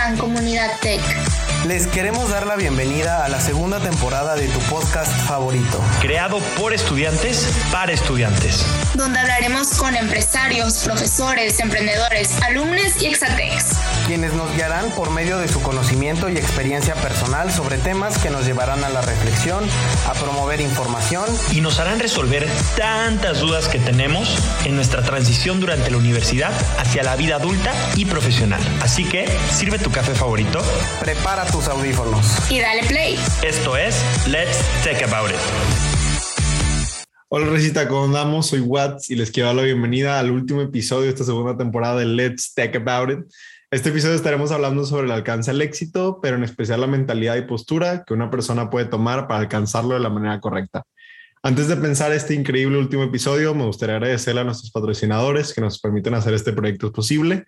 [0.00, 1.49] a Comunidad Tech.
[1.66, 5.78] Les queremos dar la bienvenida a la segunda temporada de tu podcast favorito.
[6.00, 8.64] Creado por estudiantes para estudiantes.
[8.94, 13.76] Donde hablaremos con empresarios, profesores, emprendedores, alumnos y exatex.
[14.06, 18.46] Quienes nos guiarán por medio de su conocimiento y experiencia personal sobre temas que nos
[18.46, 19.62] llevarán a la reflexión,
[20.08, 24.34] a promover información y nos harán resolver tantas dudas que tenemos
[24.64, 28.62] en nuestra transición durante la universidad hacia la vida adulta y profesional.
[28.82, 30.62] Así que sirve tu café favorito.
[31.00, 32.50] Prepara tus audífonos.
[32.50, 33.16] Y dale play.
[33.42, 35.36] Esto es Let's Talk About It.
[37.28, 38.48] Hola Recita, ¿cómo andamos?
[38.48, 41.98] Soy Watts y les quiero dar la bienvenida al último episodio de esta segunda temporada
[41.98, 43.18] de Let's Talk About It.
[43.70, 47.42] Este episodio estaremos hablando sobre el alcance al éxito, pero en especial la mentalidad y
[47.42, 50.84] postura que una persona puede tomar para alcanzarlo de la manera correcta.
[51.42, 55.80] Antes de pensar este increíble último episodio, me gustaría agradecerle a nuestros patrocinadores que nos
[55.80, 57.46] permiten hacer este proyecto posible.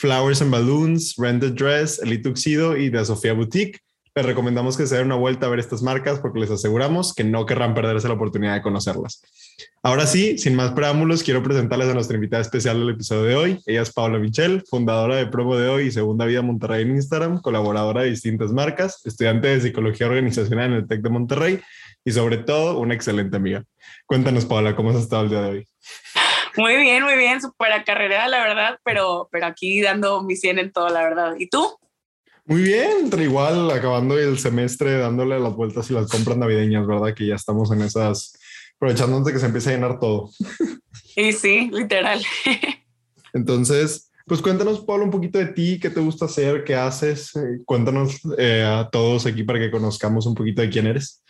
[0.00, 3.80] Flowers and Balloons, Rented Dress, Elite Tuxedo y The Sofía Boutique.
[4.14, 7.22] Les recomendamos que se den una vuelta a ver estas marcas porque les aseguramos que
[7.22, 9.22] no querrán perderse la oportunidad de conocerlas.
[9.82, 13.60] Ahora sí, sin más preámbulos, quiero presentarles a nuestra invitada especial del episodio de hoy.
[13.66, 17.42] Ella es Paula Michel, fundadora de Promo de Hoy y Segunda Vida Monterrey en Instagram,
[17.42, 21.60] colaboradora de distintas marcas, estudiante de Psicología Organizacional en el TEC de Monterrey
[22.06, 23.64] y sobre todo una excelente amiga.
[24.06, 25.66] Cuéntanos, Paula, ¿cómo has estado el día de hoy?
[26.56, 30.72] Muy bien, muy bien, súper carrera, la verdad, pero, pero aquí dando mi 100 en
[30.72, 31.34] todo, la verdad.
[31.38, 31.78] ¿Y tú?
[32.46, 37.14] Muy bien, igual acabando el semestre, dándole las vueltas y las compras navideñas, ¿verdad?
[37.14, 38.38] Que ya estamos en esas,
[38.74, 40.30] aprovechando de que se empiece a llenar todo.
[41.16, 42.20] Y sí, literal.
[43.32, 47.34] Entonces, pues cuéntanos, Pablo, un poquito de ti, qué te gusta hacer, qué haces.
[47.36, 51.22] Eh, cuéntanos eh, a todos aquí para que conozcamos un poquito de quién eres.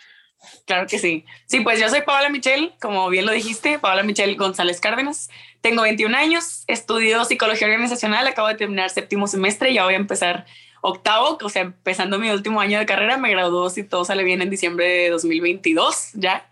[0.67, 1.25] Claro que sí.
[1.47, 5.29] Sí, pues yo soy Paola Michel, como bien lo dijiste, Paola Michel González Cárdenas.
[5.61, 10.47] Tengo 21 años, estudio psicología organizacional, acabo de terminar séptimo semestre, ya voy a empezar
[10.81, 14.41] octavo, o sea, empezando mi último año de carrera, me graduó si todo sale bien
[14.41, 16.51] en diciembre de 2022 ya.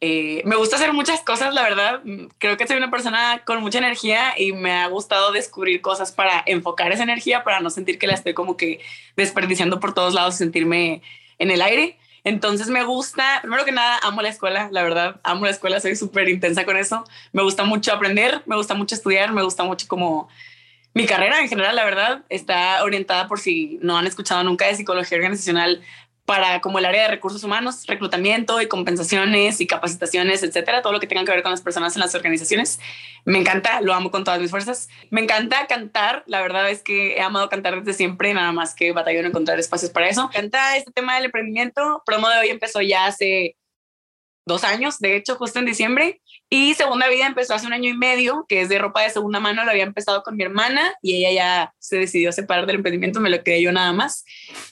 [0.00, 2.02] Eh, me gusta hacer muchas cosas, la verdad.
[2.38, 6.42] Creo que soy una persona con mucha energía y me ha gustado descubrir cosas para
[6.44, 8.80] enfocar esa energía, para no sentir que la estoy como que
[9.16, 11.00] desperdiciando por todos lados y sentirme
[11.38, 11.96] en el aire.
[12.24, 15.94] Entonces me gusta, primero que nada, amo la escuela, la verdad, amo la escuela, soy
[15.94, 17.04] súper intensa con eso.
[17.32, 20.28] Me gusta mucho aprender, me gusta mucho estudiar, me gusta mucho como
[20.94, 24.76] mi carrera en general, la verdad, está orientada por si no han escuchado nunca de
[24.76, 25.82] psicología organizacional
[26.24, 31.00] para como el área de recursos humanos, reclutamiento y compensaciones y capacitaciones, etcétera, todo lo
[31.00, 32.80] que tenga que ver con las personas en las organizaciones.
[33.26, 34.88] Me encanta, lo amo con todas mis fuerzas.
[35.10, 38.92] Me encanta cantar, la verdad es que he amado cantar desde siempre, nada más que
[38.92, 40.30] batalló en encontrar espacios para eso.
[40.32, 42.02] Me este tema del emprendimiento.
[42.06, 43.56] Promo de hoy empezó ya hace
[44.46, 46.20] dos años, de hecho, justo en diciembre.
[46.50, 49.40] Y Segunda Vida empezó hace un año y medio, que es de ropa de segunda
[49.40, 53.20] mano, lo había empezado con mi hermana y ella ya se decidió separar del emprendimiento,
[53.20, 54.24] me lo quedé yo nada más.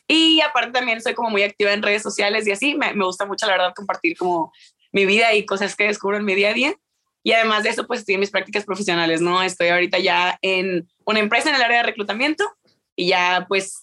[0.06, 3.26] Y aparte también soy como muy activa en redes sociales y así, me, me gusta
[3.26, 4.52] mucho la verdad compartir como
[4.92, 6.74] mi vida y cosas que descubro en mi día a día.
[7.24, 9.42] Y además de eso, pues estoy en mis prácticas profesionales, ¿no?
[9.42, 12.44] Estoy ahorita ya en una empresa en el área de reclutamiento
[12.96, 13.81] y ya pues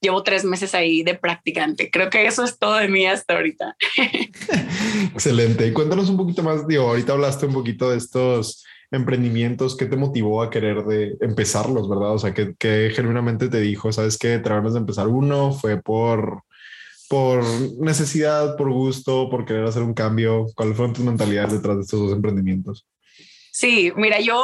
[0.00, 1.90] llevo tres meses ahí de practicante.
[1.90, 3.76] Creo que eso es todo de mí hasta ahorita.
[5.14, 5.66] Excelente.
[5.66, 9.96] Y cuéntanos un poquito más, digo, ahorita hablaste un poquito de estos emprendimientos, ¿qué te
[9.96, 12.14] motivó a querer de empezarlos, verdad?
[12.14, 13.92] O sea, ¿qué, qué genuinamente te dijo?
[13.92, 14.38] ¿Sabes qué?
[14.38, 16.42] Te de empezar uno, fue por,
[17.08, 17.44] por
[17.78, 20.46] necesidad, por gusto, por querer hacer un cambio.
[20.56, 22.86] ¿Cuáles fueron tus mentalidades detrás de estos dos emprendimientos?
[23.52, 24.42] Sí, mira, yo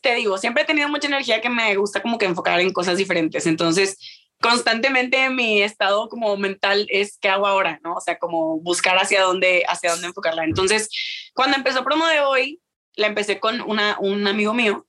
[0.00, 2.96] te digo, siempre he tenido mucha energía que me gusta como que enfocar en cosas
[2.96, 3.46] diferentes.
[3.46, 3.98] Entonces,
[4.42, 7.94] constantemente mi estado como mental es qué hago ahora, ¿no?
[7.94, 10.44] O sea, como buscar hacia dónde, hacia dónde enfocarla.
[10.44, 10.90] Entonces,
[11.32, 12.60] cuando empezó promo de hoy,
[12.96, 14.84] la empecé con una, un amigo mío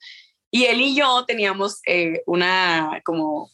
[0.51, 3.49] y él y yo teníamos eh, una como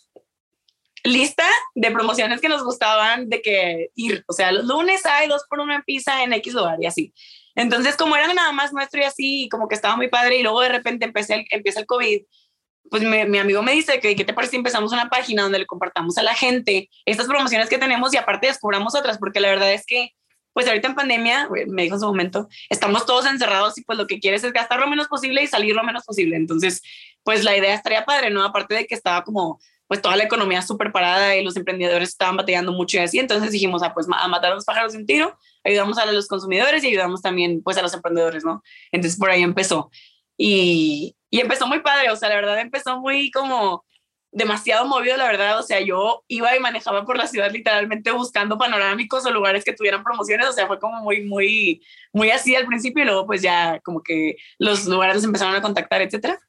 [1.04, 1.46] lista
[1.76, 5.60] de promociones que nos gustaban de que ir, o sea, los lunes hay dos por
[5.60, 7.14] una pizza en X lugar y así.
[7.56, 10.62] Entonces, como era nada más nuestro y así, como que estaba muy padre y luego
[10.62, 12.22] de repente empecé empieza el COVID
[12.90, 15.66] pues mi amigo me dice que qué te parece si empezamos una página donde le
[15.68, 19.72] compartamos a la gente estas promociones que tenemos y aparte descubramos otras, porque la verdad
[19.74, 20.14] es que
[20.54, 24.08] pues ahorita en pandemia, me dijo en su momento, estamos todos encerrados y pues lo
[24.08, 26.36] que quieres es gastar lo menos posible y salir lo menos posible.
[26.36, 26.82] Entonces,
[27.24, 28.44] pues la idea estaría padre, ¿no?
[28.44, 32.38] Aparte de que estaba como pues toda la economía súper parada y los emprendedores estaban
[32.38, 35.06] batallando mucho y así, entonces dijimos, ah, pues a matar a los pájaros de un
[35.08, 38.62] tiro, ayudamos a los consumidores y ayudamos también pues a los emprendedores, ¿no?
[38.92, 39.90] Entonces por ahí empezó.
[40.38, 43.86] Y, y empezó muy padre, o sea, la verdad empezó muy como
[44.32, 48.58] demasiado movido, la verdad, o sea, yo iba y manejaba por la ciudad literalmente buscando
[48.58, 51.82] panorámicos o lugares que tuvieran promociones, o sea, fue como muy, muy,
[52.14, 56.02] muy así al principio y luego pues ya como que los lugares empezaron a contactar,
[56.02, 56.40] etcétera.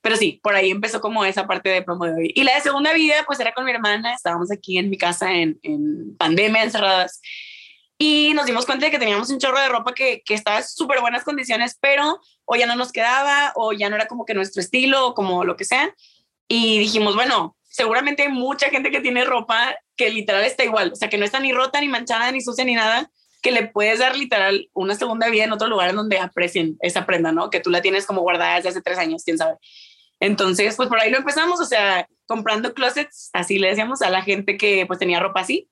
[0.00, 2.32] pero sí, por ahí empezó como esa parte de promo de hoy.
[2.34, 5.32] Y la de segunda vida, pues era con mi hermana, estábamos aquí en mi casa
[5.32, 7.20] en, en pandemia, encerradas,
[7.98, 10.64] y nos dimos cuenta de que teníamos un chorro de ropa que, que estaba en
[10.64, 14.34] súper buenas condiciones, pero o ya no nos quedaba, o ya no era como que
[14.34, 15.92] nuestro estilo, o como lo que sea.
[16.46, 20.96] Y dijimos, bueno, seguramente hay mucha gente que tiene ropa que literal está igual, o
[20.96, 23.10] sea, que no está ni rota, ni manchada, ni sucia, ni nada,
[23.42, 27.04] que le puedes dar literal una segunda vida en otro lugar en donde aprecien esa
[27.04, 27.50] prenda, ¿no?
[27.50, 29.56] Que tú la tienes como guardada desde hace tres años, quién sabe.
[30.20, 34.22] Entonces, pues por ahí lo empezamos, o sea, comprando closets, así le decíamos a la
[34.22, 35.68] gente que pues tenía ropa así,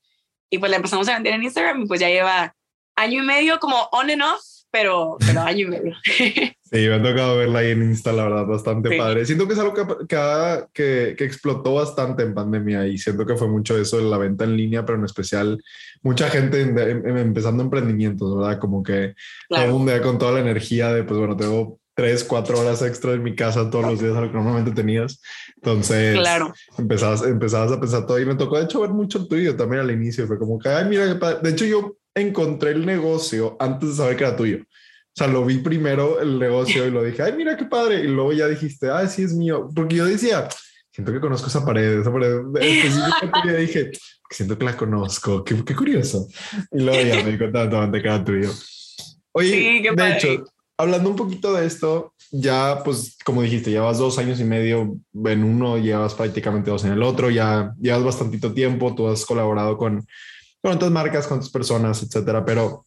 [0.51, 2.55] y pues la empezamos a vender en Instagram y pues ya lleva
[2.97, 5.95] año y medio como on and off, pero, pero año y medio.
[6.69, 9.25] Sí, me ha tocado verla ahí en Insta, la verdad, bastante padre.
[9.25, 13.47] Siento que es algo que, que, que, explotó bastante en pandemia y siento que fue
[13.47, 15.63] mucho eso de la venta en línea, pero en especial
[16.03, 18.59] mucha gente empezando emprendimientos, ¿verdad?
[18.59, 19.15] Como que
[19.49, 23.15] todo un día con toda la energía de, pues bueno, tengo tres, cuatro horas extra
[23.15, 25.21] en mi casa todos los días a lo que normalmente tenías.
[25.57, 26.53] Entonces, claro.
[26.77, 29.81] empezabas, empezabas a pensar todo y me tocó de hecho ver mucho el tuyo también
[29.81, 30.27] al inicio.
[30.27, 34.25] Fue como que, ay, mira, de hecho yo encontré el negocio antes de saber que
[34.25, 34.59] era tuyo.
[34.59, 38.01] O sea, lo vi primero el negocio y lo dije, ay, mira qué padre.
[38.01, 39.71] Y luego ya dijiste, ay, sí es mío.
[39.75, 40.47] Porque yo decía,
[40.93, 42.41] siento que conozco esa pared, esa pared.
[42.61, 43.91] Específicamente dije,
[44.29, 45.43] siento que la conozco.
[45.43, 46.29] Qué, qué curioso.
[46.71, 48.51] Y luego ya me di cuenta que era tuyo.
[49.33, 50.45] Oye, de hecho,
[50.79, 55.45] hablando un poquito de esto, ya, pues, como dijiste, llevas dos años y medio en
[55.45, 60.07] uno, llevas prácticamente dos en el otro, ya llevas bastantito tiempo, tú has colaborado con,
[60.61, 62.85] con marcas, con otras personas, etcétera, pero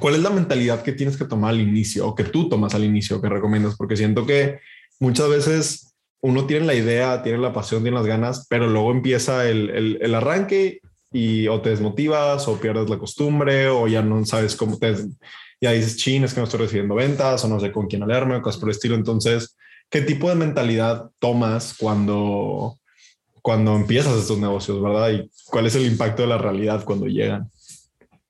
[0.00, 2.84] ¿Cuál es la mentalidad que tienes que tomar al inicio o que tú tomas al
[2.84, 3.76] inicio que recomiendas?
[3.76, 4.60] Porque siento que
[5.00, 9.48] muchas veces uno tiene la idea, tiene la pasión, tiene las ganas, pero luego empieza
[9.48, 10.80] el, el, arranque
[11.12, 14.94] y o te desmotivas o pierdes la costumbre o ya no sabes cómo te...
[15.60, 18.36] Ya dices, chin, es que no estoy recibiendo ventas o no sé con quién alerme
[18.36, 18.94] o cosas por el estilo.
[18.94, 19.56] Entonces,
[19.90, 22.76] ¿qué tipo de mentalidad tomas cuando,
[23.42, 25.10] cuando empiezas estos negocios, verdad?
[25.10, 27.50] ¿Y cuál es el impacto de la realidad cuando llegan?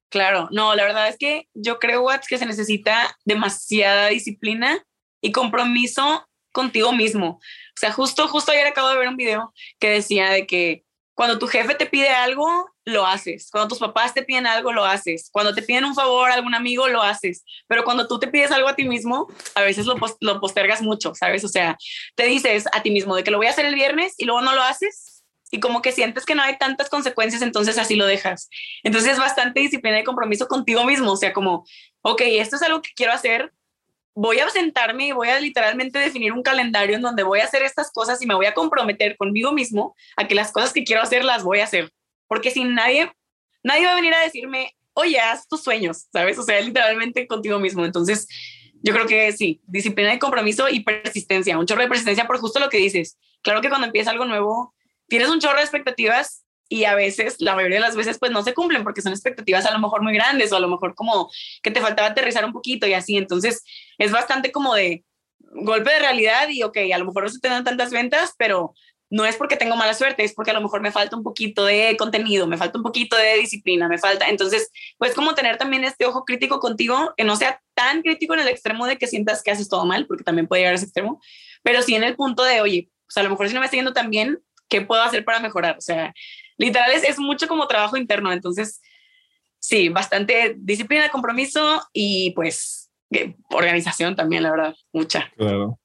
[0.09, 4.83] Claro, no, la verdad es que yo creo, Watts, que se necesita demasiada disciplina
[5.21, 7.29] y compromiso contigo mismo.
[7.29, 10.85] O sea, justo, justo ayer acabo de ver un video que decía de que
[11.15, 13.51] cuando tu jefe te pide algo, lo haces.
[13.51, 15.29] Cuando tus papás te piden algo, lo haces.
[15.31, 17.45] Cuando te piden un favor a algún amigo, lo haces.
[17.67, 21.15] Pero cuando tú te pides algo a ti mismo, a veces lo, lo postergas mucho,
[21.15, 21.45] ¿sabes?
[21.45, 21.77] O sea,
[22.15, 24.41] te dices a ti mismo de que lo voy a hacer el viernes y luego
[24.41, 28.07] no lo haces y como que sientes que no hay tantas consecuencias, entonces así lo
[28.07, 28.51] dejas.
[28.83, 31.65] Entonces es bastante disciplina y compromiso contigo mismo, o sea, como,
[32.03, 33.53] ok, esto es algo que quiero hacer,
[34.15, 37.63] voy a sentarme y voy a literalmente definir un calendario en donde voy a hacer
[37.63, 41.03] estas cosas y me voy a comprometer conmigo mismo a que las cosas que quiero
[41.03, 41.93] hacer las voy a hacer,
[42.29, 43.13] porque si nadie,
[43.63, 46.39] nadie va a venir a decirme, oye, haz tus sueños, ¿sabes?
[46.39, 47.85] O sea, literalmente contigo mismo.
[47.85, 48.29] Entonces,
[48.83, 52.61] yo creo que sí, disciplina y compromiso y persistencia, un chorro de persistencia por justo
[52.61, 53.19] lo que dices.
[53.43, 54.75] Claro que cuando empieza algo nuevo,
[55.09, 58.43] tienes un chorro de expectativas y a veces, la mayoría de las veces, pues no
[58.43, 61.31] se cumplen porque son expectativas a lo mejor muy grandes o a lo mejor como
[61.63, 63.17] que te faltaba aterrizar un poquito y así.
[63.17, 63.65] Entonces,
[63.97, 65.05] es bastante como de
[65.39, 68.75] golpe de realidad y, ok, a lo mejor no se tienen tantas ventas, pero
[69.11, 71.65] no es porque tengo mala suerte, es porque a lo mejor me falta un poquito
[71.65, 74.29] de contenido, me falta un poquito de disciplina, me falta.
[74.29, 78.41] Entonces, pues como tener también este ojo crítico contigo, que no sea tan crítico en
[78.41, 80.85] el extremo de que sientas que haces todo mal, porque también puede llegar a ese
[80.85, 81.21] extremo,
[81.63, 83.77] pero sí en el punto de, oye, pues a lo mejor si no me está
[83.77, 85.79] yendo tan bien, ¿qué puedo hacer para mejorar?
[85.79, 86.13] O sea,
[86.59, 88.83] literal es, es mucho como trabajo interno, entonces,
[89.59, 92.91] sí, bastante disciplina, compromiso y pues
[93.51, 95.33] organización también, la verdad, mucha.
[95.37, 95.79] Claro.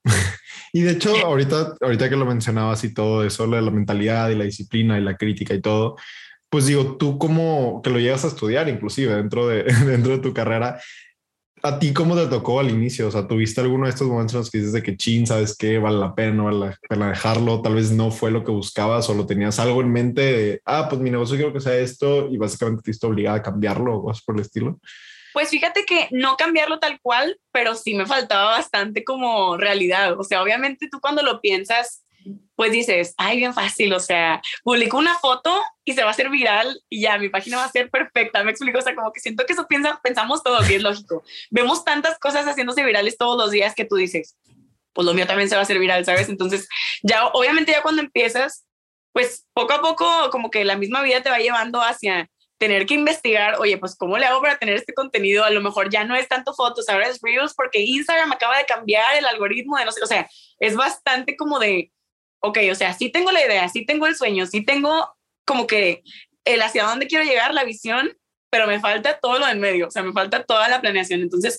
[0.74, 4.34] Y de hecho, ahorita, ahorita que lo mencionabas y todo eso, de la mentalidad y
[4.34, 5.94] la disciplina y la crítica y todo,
[6.50, 10.34] pues digo, tú como que lo llegas a estudiar inclusive dentro de, dentro de tu
[10.34, 10.80] carrera,
[11.66, 13.08] ¿A ti cómo te tocó al inicio?
[13.08, 15.56] O sea, ¿tuviste alguno de estos momentos en los que dices de que chin, sabes
[15.56, 17.62] qué, vale la pena, no vale la pena dejarlo?
[17.62, 20.88] Tal vez no fue lo que buscabas o lo tenías algo en mente de, ah,
[20.90, 24.02] pues mi negocio quiero que sea esto y básicamente te viste obligada a cambiarlo o
[24.02, 24.78] cosas por el estilo.
[25.34, 30.18] Pues fíjate que no cambiarlo tal cual, pero sí me faltaba bastante como realidad.
[30.18, 32.04] O sea, obviamente tú cuando lo piensas,
[32.54, 36.30] pues dices, ay, bien fácil, o sea, publico una foto y se va a hacer
[36.30, 39.18] viral y ya, mi página va a ser perfecta, me explico, o sea, como que
[39.18, 41.24] siento que eso piensa, pensamos todos y es lógico.
[41.50, 44.36] Vemos tantas cosas haciéndose virales todos los días que tú dices,
[44.92, 46.28] pues lo mío también se va a hacer viral, ¿sabes?
[46.28, 46.68] Entonces,
[47.02, 48.64] ya, obviamente ya cuando empiezas,
[49.12, 52.94] pues poco a poco como que la misma vida te va llevando hacia tener que
[52.94, 56.14] investigar, oye, pues cómo le hago para tener este contenido, a lo mejor ya no
[56.14, 59.92] es tanto fotos, ahora es reels porque Instagram acaba de cambiar el algoritmo de no
[59.92, 60.28] sé, o sea,
[60.60, 61.90] es bastante como de
[62.44, 66.02] ok, o sea, sí tengo la idea, sí tengo el sueño, sí tengo como que
[66.44, 68.16] el hacia dónde quiero llegar, la visión,
[68.50, 71.22] pero me falta todo lo en medio, o sea, me falta toda la planeación.
[71.22, 71.58] Entonces,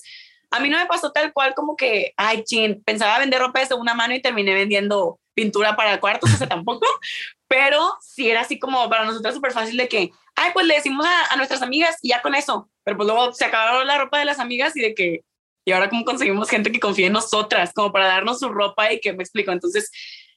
[0.50, 3.66] a mí no me pasó tal cual como que, ay, chin, pensaba vender ropa de
[3.66, 6.86] segunda mano y terminé vendiendo pintura para cuartos, o sea, tampoco,
[7.48, 11.04] pero sí era así como para nosotros súper fácil de que, ay, pues le decimos
[11.04, 14.18] a, a, nuestras amigas y ya con eso, pero pues luego se acabaron la ropa
[14.18, 15.24] de las amigas y de que,
[15.64, 19.00] y ahora cómo conseguimos gente que confíe en nosotras, como para darnos su ropa y
[19.00, 19.90] que me explico, entonces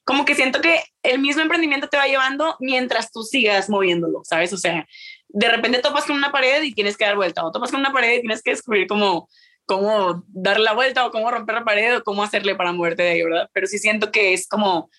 [0.10, 4.51] como que siento que el mismo emprendimiento te va llevando mientras tú sigas moviéndolo, ¿sabes?
[4.53, 4.88] O sea,
[5.27, 7.94] de repente topas con una pared y tienes que dar vuelta, o topas con una
[7.94, 9.29] pared y tienes que descubrir cómo,
[9.68, 13.10] cómo dar la vuelta o cómo romper la pared o cómo hacerle para moverte de
[13.10, 13.50] ahí, ¿verdad?
[13.53, 14.89] Pero sí siento que es como,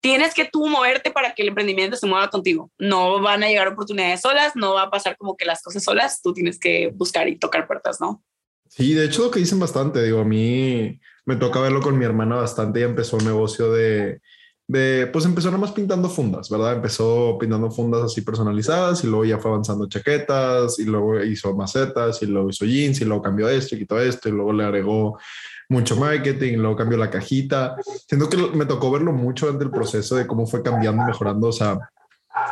[0.00, 2.70] tienes que tú moverte para que el emprendimiento se mueva contigo.
[2.78, 6.20] No van a llegar oportunidades solas, no va a pasar como que las cosas solas,
[6.22, 8.22] tú tienes que buscar y tocar puertas, ¿no?
[8.68, 12.04] Sí, de hecho lo que dicen bastante, digo, a mí me toca verlo con mi
[12.04, 14.20] hermana bastante, ella empezó un negocio de
[14.68, 16.74] de, pues empezó nada más pintando fundas, ¿verdad?
[16.74, 22.20] Empezó pintando fundas así personalizadas y luego ya fue avanzando chaquetas y luego hizo macetas
[22.22, 25.18] y luego hizo jeans y luego cambió esto y quitó esto y luego le agregó
[25.68, 27.76] mucho marketing, luego cambió la cajita.
[28.08, 31.52] Siento que me tocó verlo mucho durante el proceso de cómo fue cambiando, mejorando, o
[31.52, 31.78] sea,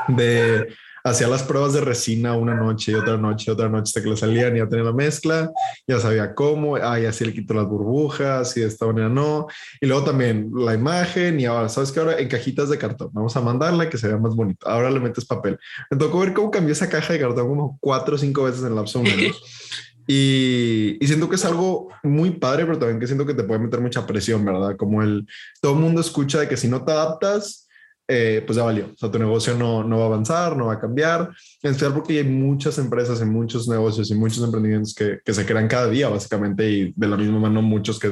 [0.09, 0.69] de
[1.07, 4.09] hacía las pruebas de resina una noche y otra noche y otra noche hasta que
[4.09, 5.53] le salían y ya tenía la mezcla,
[5.87, 9.47] ya sabía cómo, ah, ya sí le quito las burbujas y de esta manera no.
[9.83, 12.01] Y luego también la imagen y ahora, ¿sabes qué?
[12.01, 14.67] Ahora en cajitas de cartón, vamos a mandarla que se vea más bonito.
[14.67, 15.59] Ahora le metes papel.
[15.91, 18.69] Me tocó ver cómo cambió esa caja de cartón como cuatro o cinco veces en
[18.69, 19.03] el lapso.
[20.07, 23.61] Y, y, siento que es algo muy padre, pero también que siento que te puede
[23.61, 24.77] meter mucha presión, ¿verdad?
[24.77, 25.27] Como el,
[25.63, 27.65] todo el mundo escucha de que si no te adaptas,
[28.07, 28.87] eh, pues ya valió.
[28.93, 31.31] O sea, tu negocio no, no va a avanzar, no va a cambiar.
[31.63, 35.47] En especial porque hay muchas empresas en muchos negocios y muchos emprendimientos que, que, se
[35.47, 38.11] crean cada día, básicamente, y de la misma mano muchos que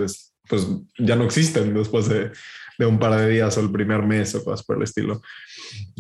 [0.49, 0.67] pues
[0.99, 2.33] ya no existen después de,
[2.79, 5.21] de, un par de días o el primer mes o cosas por el estilo.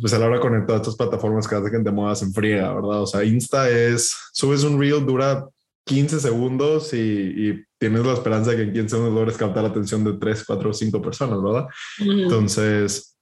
[0.01, 2.73] Pues a la hora de todas estas plataformas que hace que te muevas en fría,
[2.73, 3.03] ¿verdad?
[3.03, 5.47] O sea, Insta es, subes un reel, dura
[5.85, 9.71] 15 segundos y, y, tienes la esperanza de que en 15 segundos logres captar la
[9.71, 11.67] atención de 3, 4 o 5 personas, ¿verdad?
[11.99, 13.19] Entonces,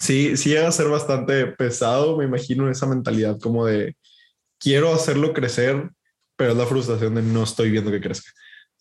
[0.00, 3.96] sí, sí llega a ser bastante pesado, me imagino, esa mentalidad como de
[4.58, 5.90] quiero hacerlo crecer,
[6.36, 8.30] pero es la frustración de no estoy viendo que crezca.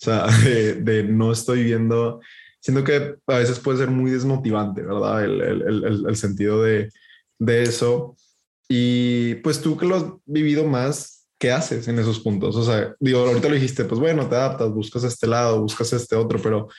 [0.02, 0.26] O sea,
[0.80, 2.20] de, no estoy viendo,
[2.60, 5.24] siento que a veces puede ser muy desmotivante, ¿verdad?
[5.24, 6.90] El, el, el, el sentido de,
[7.38, 8.16] de eso.
[8.68, 12.56] Y pues tú que lo has vivido más, ¿qué haces en esos puntos?
[12.56, 16.16] O sea, digo, ahorita lo dijiste, pues bueno, te adaptas, buscas este lado, buscas este
[16.16, 16.70] otro, pero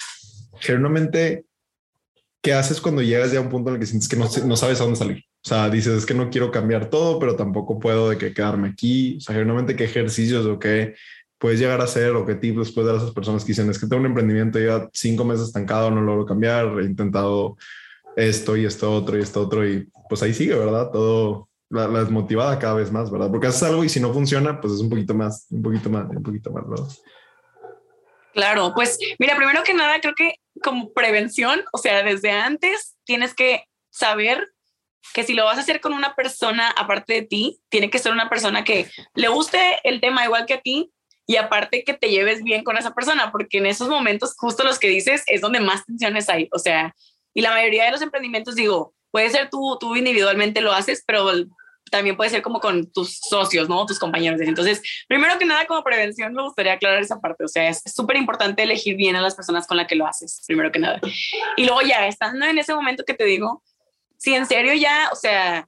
[0.59, 1.45] generalmente
[2.41, 4.57] ¿qué haces cuando llegas ya a un punto en el que sientes que no, no
[4.57, 5.19] sabes a dónde salir?
[5.45, 8.69] O sea, dices, es que no quiero cambiar todo, pero tampoco puedo de que quedarme
[8.69, 9.19] aquí.
[9.19, 10.95] O sea, generalmente qué ejercicios o qué
[11.37, 13.87] puedes llegar a hacer o qué tips después de esas personas que dicen, es que
[13.87, 17.59] tengo un emprendimiento ya cinco meses estancado, no logro cambiar, he intentado
[18.17, 20.89] esto y esto otro y esto otro y pues ahí sigue, ¿verdad?
[20.91, 23.31] Todo la, la desmotivada cada vez más, ¿verdad?
[23.31, 26.09] Porque haces algo y si no funciona, pues es un poquito más, un poquito más,
[26.09, 26.89] un poquito más, ¿verdad?
[28.35, 33.33] Claro, pues mira, primero que nada, creo que como prevención, o sea, desde antes tienes
[33.35, 34.49] que saber
[35.13, 38.13] que si lo vas a hacer con una persona aparte de ti, tiene que ser
[38.13, 40.93] una persona que le guste el tema igual que a ti
[41.27, 44.79] y aparte que te lleves bien con esa persona, porque en esos momentos justo los
[44.79, 46.95] que dices es donde más tensiones hay, o sea,
[47.33, 51.31] y la mayoría de los emprendimientos digo, puede ser tú, tú individualmente lo haces, pero
[51.89, 53.87] también puede ser como con tus socios, ¿no?
[53.87, 54.41] Tus compañeros.
[54.41, 57.45] Entonces, primero que nada, como prevención, me gustaría aclarar esa parte.
[57.45, 60.43] O sea, es súper importante elegir bien a las personas con las que lo haces,
[60.49, 61.01] primero que nada.
[61.57, 63.63] Y luego ya, estando en ese momento que te digo,
[64.19, 65.65] si en serio ya, o sea,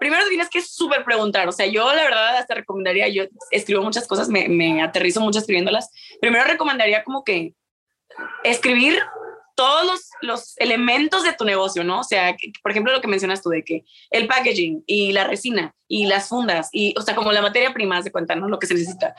[0.00, 1.46] primero tienes que súper preguntar.
[1.46, 5.38] O sea, yo la verdad hasta recomendaría, yo escribo muchas cosas, me, me aterrizo mucho
[5.38, 5.90] escribiéndolas.
[6.18, 7.52] Primero recomendaría como que
[8.42, 8.98] escribir
[9.54, 12.00] todos los, los, elementos de tu negocio, ¿no?
[12.00, 15.74] O sea, por ejemplo, lo que mencionas tú de que el packaging y la resina
[15.88, 18.48] y las fundas y, o sea, como la materia prima, de cuenta, ¿no?
[18.48, 19.14] Lo que se necesita.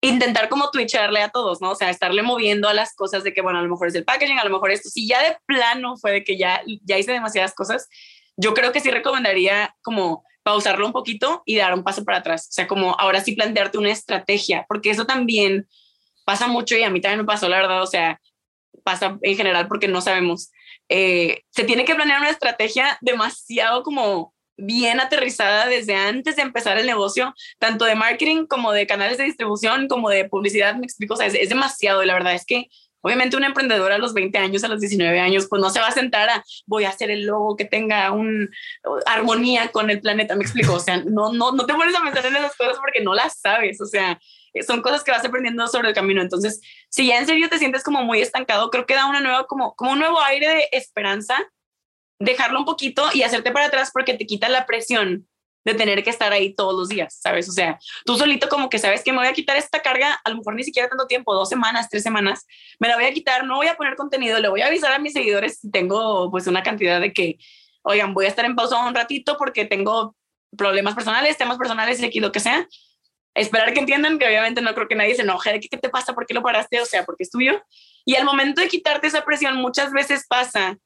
[0.00, 1.70] Intentar como twitcharle a todos, ¿no?
[1.70, 4.04] O sea, estarle moviendo a las cosas de que, bueno, a lo mejor es el
[4.04, 4.88] packaging, a lo mejor esto.
[4.88, 7.88] Si ya de plano fue de que ya, ya hice demasiadas cosas,
[8.36, 12.48] yo creo que sí recomendaría como pausarlo un poquito y dar un paso para atrás.
[12.50, 15.66] O sea, como ahora sí plantearte una estrategia, porque eso también
[16.24, 17.82] pasa mucho y a mí también me pasó, la verdad.
[17.82, 18.20] O sea,
[18.84, 20.52] pasa en general porque no sabemos.
[20.88, 26.78] Eh, se tiene que planear una estrategia demasiado como bien aterrizada desde antes de empezar
[26.78, 31.14] el negocio, tanto de marketing como de canales de distribución, como de publicidad, me explico,
[31.14, 32.68] o sea, es, es demasiado y la verdad es que
[33.04, 35.88] obviamente un emprendedor a los 20 años, a los 19 años, pues no se va
[35.88, 38.48] a sentar a voy a hacer el logo que tenga una
[39.04, 42.24] armonía con el planeta, me explico, o sea, no, no, no te pones a pensar
[42.24, 44.18] en esas cosas porque no las sabes, o sea,
[44.62, 46.22] son cosas que vas aprendiendo sobre el camino.
[46.22, 49.46] Entonces, si ya en serio te sientes como muy estancado, creo que da una nueva,
[49.46, 51.36] como, como un nuevo aire de esperanza,
[52.18, 55.26] dejarlo un poquito y hacerte para atrás porque te quita la presión
[55.64, 57.48] de tener que estar ahí todos los días, ¿sabes?
[57.48, 60.30] O sea, tú solito como que sabes que me voy a quitar esta carga, a
[60.30, 62.46] lo mejor ni siquiera tanto tiempo, dos semanas, tres semanas,
[62.78, 64.98] me la voy a quitar, no voy a poner contenido, le voy a avisar a
[64.98, 67.38] mis seguidores si tengo pues una cantidad de que,
[67.82, 70.14] oigan, voy a estar en pausa un ratito porque tengo
[70.56, 72.68] problemas personales, temas personales, y lo que sea.
[73.34, 76.14] Esperar que entiendan que obviamente no creo que nadie se enoje de qué te pasa,
[76.14, 77.62] por qué lo paraste, o sea, porque es tuyo.
[78.04, 80.78] Y al momento de quitarte esa presión, muchas veces pasa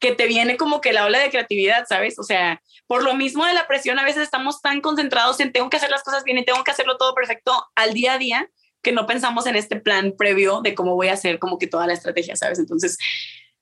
[0.00, 2.18] que te viene como que la ola de creatividad, ¿sabes?
[2.18, 5.70] O sea, por lo mismo de la presión, a veces estamos tan concentrados en tengo
[5.70, 8.50] que hacer las cosas bien y tengo que hacerlo todo perfecto al día a día
[8.82, 11.86] que no pensamos en este plan previo de cómo voy a hacer como que toda
[11.86, 12.58] la estrategia, ¿sabes?
[12.58, 12.98] Entonces,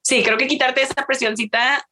[0.03, 1.87] sí, creo que quitarte esa presioncita,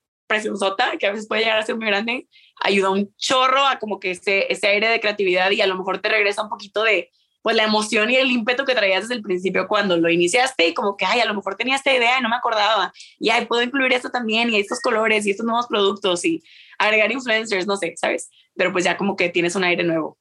[0.56, 2.28] sota, que a veces puede llegar a ser muy grande,
[2.60, 5.98] ayuda un chorro a como que ese, ese aire de creatividad y a lo mejor
[5.98, 7.10] te regresa un poquito de,
[7.42, 10.74] pues la emoción y el ímpetu que traías desde el principio cuando lo iniciaste y
[10.74, 13.46] como que, ay, a lo mejor tenía esta idea y no me acordaba y, ay,
[13.46, 16.42] puedo incluir esto también y estos colores y estos nuevos productos y
[16.78, 18.28] agregar influencers, no sé, ¿sabes?
[18.54, 20.18] Pero pues ya como que tienes un aire nuevo.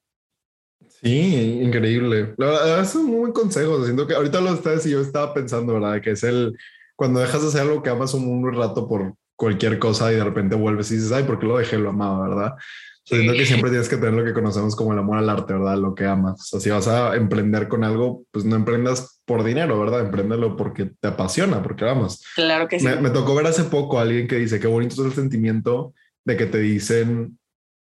[1.02, 2.34] Sí, increíble.
[2.38, 3.84] La verdad, es un buen consejo.
[3.84, 6.02] Siento que ahorita lo estás y yo estaba pensando, ¿verdad?
[6.02, 6.58] Que es el
[6.96, 10.56] cuando dejas de hacer algo que amas un rato por cualquier cosa y de repente
[10.56, 11.78] vuelves y dices, ay, ¿por qué lo dejé?
[11.78, 12.56] Lo amaba, ¿verdad?
[13.06, 15.78] Siento que siempre tienes que tener lo que conocemos como el amor al arte, ¿verdad?
[15.78, 16.42] Lo que amas.
[16.42, 20.02] O sea, si vas a emprender con algo, pues no emprendas por dinero, ¿verdad?
[20.02, 22.22] Empréndelo porque te apasiona, porque amas.
[22.36, 22.86] Claro que sí.
[22.86, 25.94] Me, tocó ver hace poco a alguien que dice, qué bonito es el sentimiento
[26.26, 27.40] de que te dicen,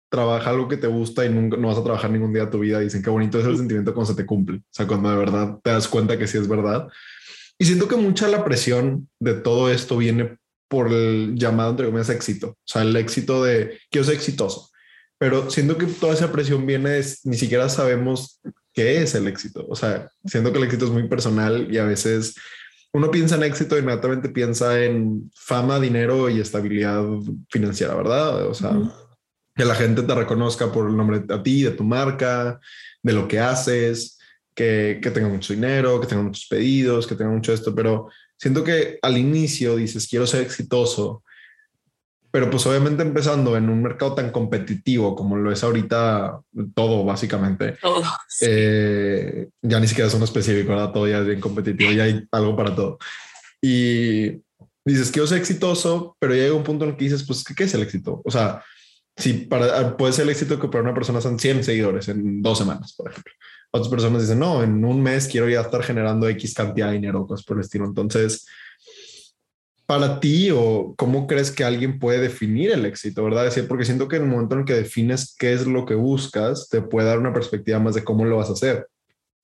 [0.08, 2.60] trabaja algo que te gusta y nunca, no vas a trabajar ningún día de tu
[2.60, 2.78] vida.
[2.78, 4.58] Dicen, qué bonito es el sentimiento cuando se te cumple.
[4.58, 6.86] O sea, cuando de verdad te das cuenta que sí es verdad.
[7.58, 12.10] Y siento que mucha la presión de todo esto viene por el llamado, entre comillas,
[12.10, 12.48] éxito.
[12.50, 14.70] O sea, el éxito de, quiero ser exitoso
[15.18, 18.40] pero siento que toda esa presión viene, de, ni siquiera sabemos
[18.72, 19.66] qué es el éxito.
[19.68, 22.36] O sea, siento que el éxito es muy personal y a veces
[22.92, 27.04] uno piensa en éxito y inmediatamente piensa en fama, dinero y estabilidad
[27.50, 28.46] financiera, ¿verdad?
[28.46, 28.72] O sea,
[29.56, 32.60] que la gente te reconozca por el nombre de a ti, de tu marca,
[33.02, 34.18] de lo que haces,
[34.54, 38.08] que, que tenga mucho dinero, que tenga muchos pedidos, que tenga mucho esto, pero
[38.38, 41.22] siento que al inicio dices, quiero ser exitoso
[42.30, 46.40] pero pues obviamente empezando en un mercado tan competitivo como lo es ahorita
[46.74, 47.76] todo, básicamente.
[47.80, 48.02] Todo.
[48.42, 50.92] Eh, ya ni siquiera es uno específico, ¿verdad?
[50.92, 52.98] Todo ya es bien competitivo, ya hay algo para todo.
[53.62, 54.42] Y
[54.84, 57.74] dices, quiero ser exitoso, pero llega un punto en el que dices, pues, ¿qué, es
[57.74, 58.20] el éxito?
[58.24, 58.62] O sea,
[59.16, 62.58] si para, puede ser el éxito que para una persona son 100 seguidores en dos
[62.58, 63.32] semanas, por ejemplo.
[63.78, 67.26] Otras personas dicen, no, en un mes quiero ya estar generando X cantidad de dinero,
[67.26, 67.86] cosas por el estilo.
[67.86, 68.46] Entonces,
[69.86, 73.44] para ti o cómo crees que alguien puede definir el éxito, verdad?
[73.44, 76.68] decir, porque siento que en el momento en que defines qué es lo que buscas,
[76.68, 78.86] te puede dar una perspectiva más de cómo lo vas a hacer.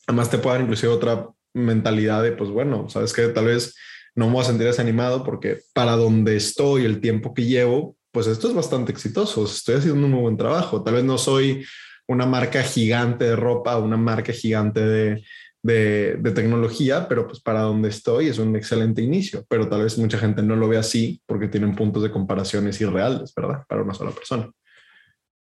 [0.07, 3.75] Además, te puede dar inclusive otra mentalidad de, pues bueno, sabes que tal vez
[4.15, 8.27] no me voy a sentir desanimado porque para donde estoy, el tiempo que llevo, pues
[8.27, 9.45] esto es bastante exitoso.
[9.45, 10.83] Estoy haciendo un muy buen trabajo.
[10.83, 11.65] Tal vez no soy
[12.07, 15.25] una marca gigante de ropa, una marca gigante de,
[15.63, 20.19] de, tecnología, pero pues para donde estoy es un excelente inicio, pero tal vez mucha
[20.19, 23.65] gente no lo ve así porque tienen puntos de comparaciones irreales, ¿verdad?
[23.67, 24.51] Para una sola persona.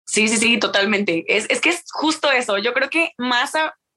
[0.05, 1.23] Sí, sí, sí, totalmente.
[1.27, 2.57] Es, es que es justo eso.
[2.57, 3.53] Yo creo que más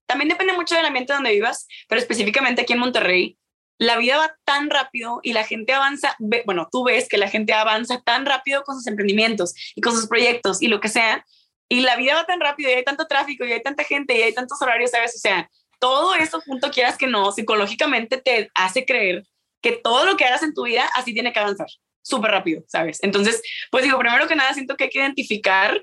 [0.06, 3.36] también depende mucho del ambiente donde vivas, pero específicamente aquí en Monterrey,
[3.78, 7.52] la vida va tan rápido y la gente avanza, bueno, tú ves que la gente
[7.52, 11.24] avanza tan rápido con sus emprendimientos y con sus proyectos y lo que sea,
[11.68, 14.22] y la vida va tan rápido y hay tanto tráfico y hay tanta gente y
[14.22, 15.14] hay tantos horarios, ¿sabes?
[15.16, 19.24] O sea, todo eso junto quieras que no, psicológicamente te hace creer
[19.60, 21.68] que todo lo que hagas en tu vida así tiene que avanzar
[22.02, 23.02] súper rápido, ¿sabes?
[23.02, 25.82] Entonces, pues digo, primero que nada, siento que hay que identificar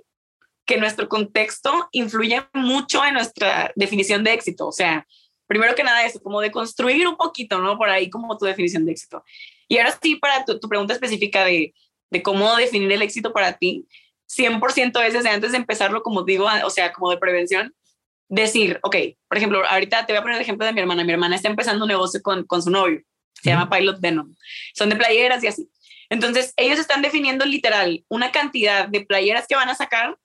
[0.66, 4.68] que nuestro contexto influye mucho en nuestra definición de éxito.
[4.68, 5.06] O sea,
[5.48, 7.78] primero que nada eso, como de construir un poquito, ¿no?
[7.78, 9.24] Por ahí como tu definición de éxito.
[9.68, 11.74] Y ahora sí, para tu, pregunta específica de,
[12.10, 13.88] de, cómo definir el éxito para ti,
[14.38, 17.74] 100% es desde antes de empezarlo, como digo, o sea, como de prevención,
[18.30, 18.96] decir, ok,
[19.28, 21.04] por ejemplo, ahorita te voy a poner el ejemplo de mi hermana.
[21.04, 23.02] Mi hermana está empezando un negocio con, con su novio,
[23.34, 24.36] se llama Pilot Denim.
[24.74, 25.70] Son de playeras y así.
[26.10, 30.18] Entonces, ellos están definiendo literal una cantidad de playeras que van a sacar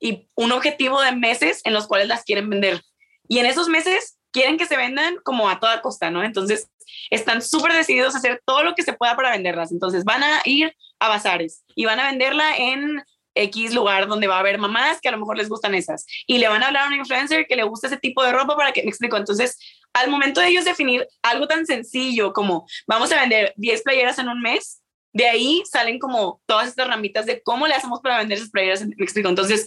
[0.00, 2.82] y un objetivo de meses en los cuales las quieren vender.
[3.28, 6.24] Y en esos meses quieren que se vendan como a toda costa, ¿no?
[6.24, 6.68] Entonces,
[7.10, 9.70] están súper decididos a hacer todo lo que se pueda para venderlas.
[9.70, 13.02] Entonces, van a ir a bazares y van a venderla en
[13.34, 16.38] X lugar donde va a haber mamás que a lo mejor les gustan esas y
[16.38, 18.72] le van a hablar a un influencer que le gusta ese tipo de ropa para
[18.72, 19.16] que me explico.
[19.16, 19.58] Entonces,
[19.92, 24.28] al momento de ellos definir algo tan sencillo como vamos a vender 10 playeras en
[24.28, 28.38] un mes, de ahí salen como todas estas ramitas de cómo le hacemos para vender
[28.38, 28.84] esas playeras.
[28.84, 29.28] Me explico.
[29.28, 29.66] Entonces,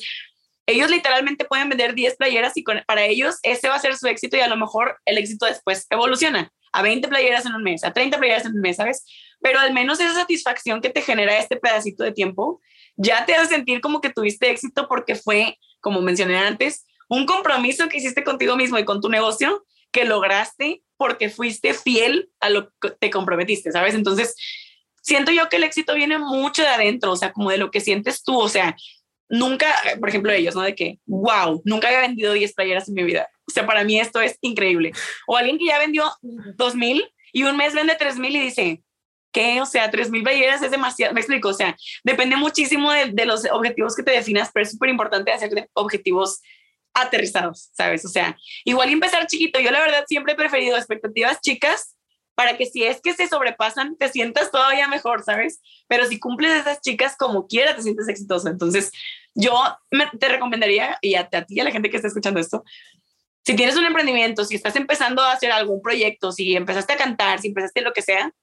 [0.68, 4.38] ellos literalmente pueden vender 10 playeras y para ellos ese va a ser su éxito
[4.38, 7.94] y a lo mejor el éxito después evoluciona a 20 playeras en un mes, a
[7.94, 9.06] 30 playeras en un mes, ¿sabes?
[9.40, 12.62] Pero al menos esa satisfacción que te genera este pedacito de tiempo
[12.98, 17.88] ya te hace sentir como que tuviste éxito porque fue, como mencioné antes, un compromiso
[17.90, 22.72] que hiciste contigo mismo y con tu negocio que lograste porque fuiste fiel a lo
[22.82, 23.96] que te comprometiste, ¿sabes?
[23.96, 24.36] Entonces,
[25.02, 27.80] siento yo que el éxito viene mucho de adentro, o sea, como de lo que
[27.80, 28.76] sientes tú, o sea,
[29.30, 29.68] nunca,
[30.00, 30.62] por ejemplo, ellos, ¿no?
[30.62, 33.30] De que, wow, nunca había vendido 10 playeras en mi vida.
[33.48, 34.92] O sea, para mí esto es increíble.
[35.28, 38.84] O alguien que ya vendió 2000 y un mes vende 3000 y dice,
[39.36, 39.62] ¿qué?
[39.62, 43.44] O sea, 3000 playeras es demasiado, me explico, o sea, depende muchísimo de, de los
[43.52, 46.42] objetivos que te definas, pero es súper importante hacer objetivos
[46.94, 48.06] aterrizados, ¿sabes?
[48.06, 49.60] O sea, igual empezar chiquito.
[49.60, 51.98] Yo la verdad siempre he preferido expectativas chicas
[52.34, 55.60] para que si es que se sobrepasan, te sientas todavía mejor, ¿sabes?
[55.88, 58.48] Pero si cumples esas chicas como quiera, te sientes exitoso.
[58.48, 58.92] Entonces,
[59.34, 59.54] yo
[60.20, 62.64] te recomendaría, y a, ti y a la gente que está escuchando esto,
[63.46, 67.40] si tienes un emprendimiento, si estás empezando a hacer algún proyecto, si empezaste a cantar,
[67.40, 68.34] si empezaste lo que sea,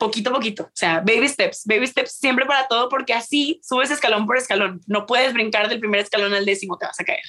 [0.00, 3.90] poquito a poquito, o sea, baby steps, baby steps siempre para todo, porque así subes
[3.90, 4.80] escalón por escalón.
[4.86, 7.20] No puedes brincar del primer escalón al décimo, te vas a caer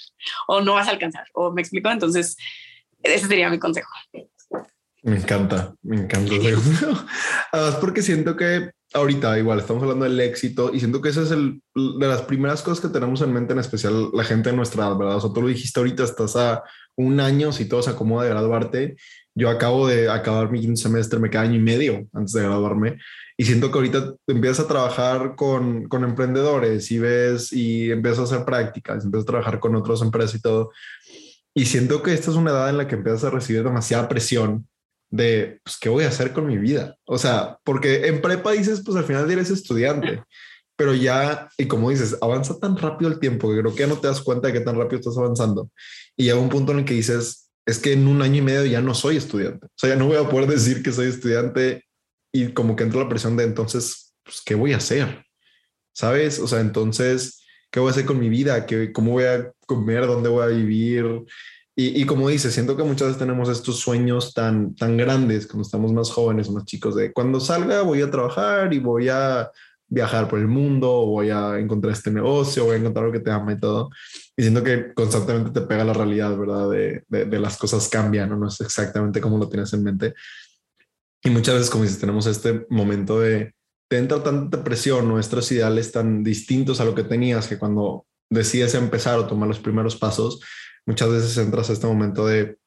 [0.47, 1.25] o no vas a alcanzar.
[1.33, 1.89] O me explico.
[1.89, 2.37] Entonces,
[3.03, 3.89] ese sería mi consejo.
[5.03, 6.33] Me encanta, me encanta.
[7.51, 11.31] Además, porque siento que ahorita igual estamos hablando del éxito y siento que ese es
[11.31, 14.85] el de las primeras cosas que tenemos en mente, en especial la gente de nuestra
[14.85, 15.17] edad, ¿verdad?
[15.17, 16.63] O sea, tú lo dijiste ahorita, estás a
[16.95, 18.95] un año, si todo se acomoda de graduarte,
[19.35, 22.97] yo acabo de acabar mi quinto semestre, me queda año y medio antes de graduarme
[23.37, 28.23] y siento que ahorita empiezas a trabajar con, con emprendedores y ves y empiezas a
[28.35, 30.71] hacer prácticas, empiezas a trabajar con otras empresas y todo.
[31.53, 34.67] Y siento que esta es una edad en la que empiezas a recibir demasiada presión
[35.09, 36.95] de, pues, ¿qué voy a hacer con mi vida?
[37.05, 40.23] O sea, porque en prepa dices, pues al final eres estudiante,
[40.75, 43.97] pero ya, y como dices, avanza tan rápido el tiempo que creo que ya no
[43.97, 45.69] te das cuenta de qué tan rápido estás avanzando.
[46.15, 48.65] Y llega un punto en el que dices, es que en un año y medio
[48.65, 49.65] ya no soy estudiante.
[49.65, 51.85] O sea, ya no voy a poder decir que soy estudiante
[52.33, 55.25] y como que entra la presión de entonces, pues, ¿qué voy a hacer?
[55.93, 56.39] ¿Sabes?
[56.39, 58.65] O sea, entonces, ¿qué voy a hacer con mi vida?
[58.65, 60.07] ¿Qué, ¿Cómo voy a comer?
[60.07, 61.05] ¿Dónde voy a vivir?
[61.75, 65.63] Y, y, como dices, siento que muchas veces tenemos estos sueños tan, tan grandes cuando
[65.63, 69.49] estamos más jóvenes, más chicos, de cuando salga voy a trabajar y voy a
[69.91, 73.29] viajar por el mundo, voy a encontrar este negocio, voy a encontrar lo que te
[73.29, 73.89] ama y todo.
[74.37, 76.69] Y siento que constantemente te pega la realidad, ¿verdad?
[76.69, 78.37] De, de, las cosas cambian, ¿no?
[78.37, 80.13] no es exactamente como lo tienes en mente.
[81.21, 83.53] Y muchas veces, como dices, tenemos este momento de,
[83.89, 88.73] te entra tanta presión, nuestros ideales tan distintos a lo que tenías que cuando decides
[88.75, 90.39] empezar o tomar los primeros pasos,
[90.85, 92.57] muchas veces entras a este momento de,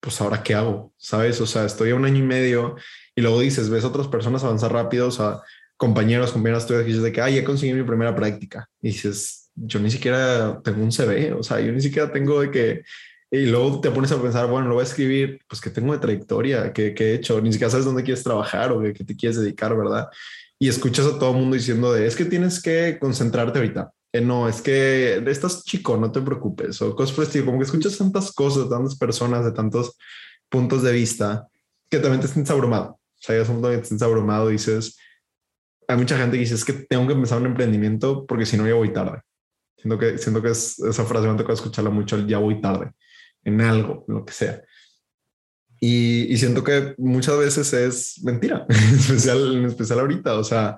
[0.00, 1.40] pues ahora qué hago, ¿sabes?
[1.40, 2.76] O sea, estoy a un año y medio
[3.16, 5.40] y luego dices, ves otras personas avanzar rápido, o sea,
[5.80, 8.68] compañeros, compañeras tuyas que dices de que, ay, ya conseguí mi primera práctica.
[8.82, 12.50] Y dices, yo ni siquiera tengo un CV, o sea, yo ni siquiera tengo de
[12.50, 12.82] que,
[13.30, 15.98] y luego te pones a pensar, bueno, lo voy a escribir, pues que tengo de
[15.98, 19.74] trayectoria, que, he hecho, ni siquiera sabes dónde quieres trabajar o qué te quieres dedicar,
[19.74, 20.08] ¿verdad?
[20.58, 23.90] Y escuchas a todo el mundo diciendo de, es que tienes que concentrarte ahorita.
[24.12, 27.64] Eh, no, es que estás chico, no te preocupes, o cosas por estilo, como que
[27.64, 29.96] escuchas tantas cosas, tantas personas, de tantos
[30.50, 31.48] puntos de vista,
[31.88, 32.90] que también te sientes abrumado.
[32.90, 34.98] O sea, ya un te sientes abrumado dices,
[35.90, 38.66] hay mucha gente que dice es que tengo que empezar un emprendimiento porque si no
[38.66, 39.20] ya voy tarde.
[39.76, 42.92] Siento que, siento que es, esa frase me toca escucharla mucho, ya voy tarde
[43.44, 44.62] en algo, lo que sea.
[45.82, 50.34] Y, y, siento que muchas veces es mentira, en especial, en especial ahorita.
[50.34, 50.76] O sea,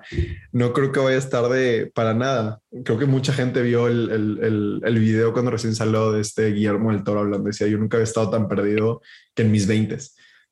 [0.53, 2.61] no creo que vayas tarde para nada.
[2.85, 6.93] Creo que mucha gente vio el, el, el, video cuando recién salió de este Guillermo
[6.93, 7.47] del Toro hablando.
[7.47, 9.01] Decía, yo nunca había estado tan perdido
[9.35, 9.95] que en mis 20.
[9.95, 9.99] O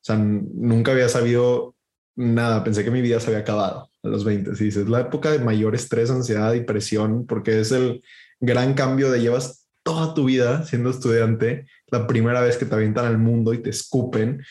[0.02, 1.74] sea, nunca había sabido
[2.14, 2.62] nada.
[2.62, 4.56] Pensé que mi vida se había acabado a los 20.
[4.56, 8.02] Sí, es la época de mayor estrés, ansiedad y presión, porque es el
[8.40, 13.06] gran cambio de llevas toda tu vida siendo estudiante, la primera vez que te avientan
[13.06, 14.42] al mundo y te escupen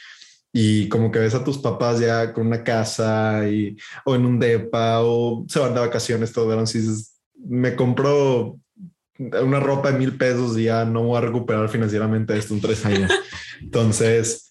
[0.53, 4.39] y como que ves a tus papás ya con una casa y, o en un
[4.39, 8.59] depa o se van de vacaciones todo verano, si dices, me compro
[9.17, 12.85] una ropa de mil pesos y ya no voy a recuperar financieramente esto en tres
[12.85, 13.11] años.
[13.61, 14.49] Entonces,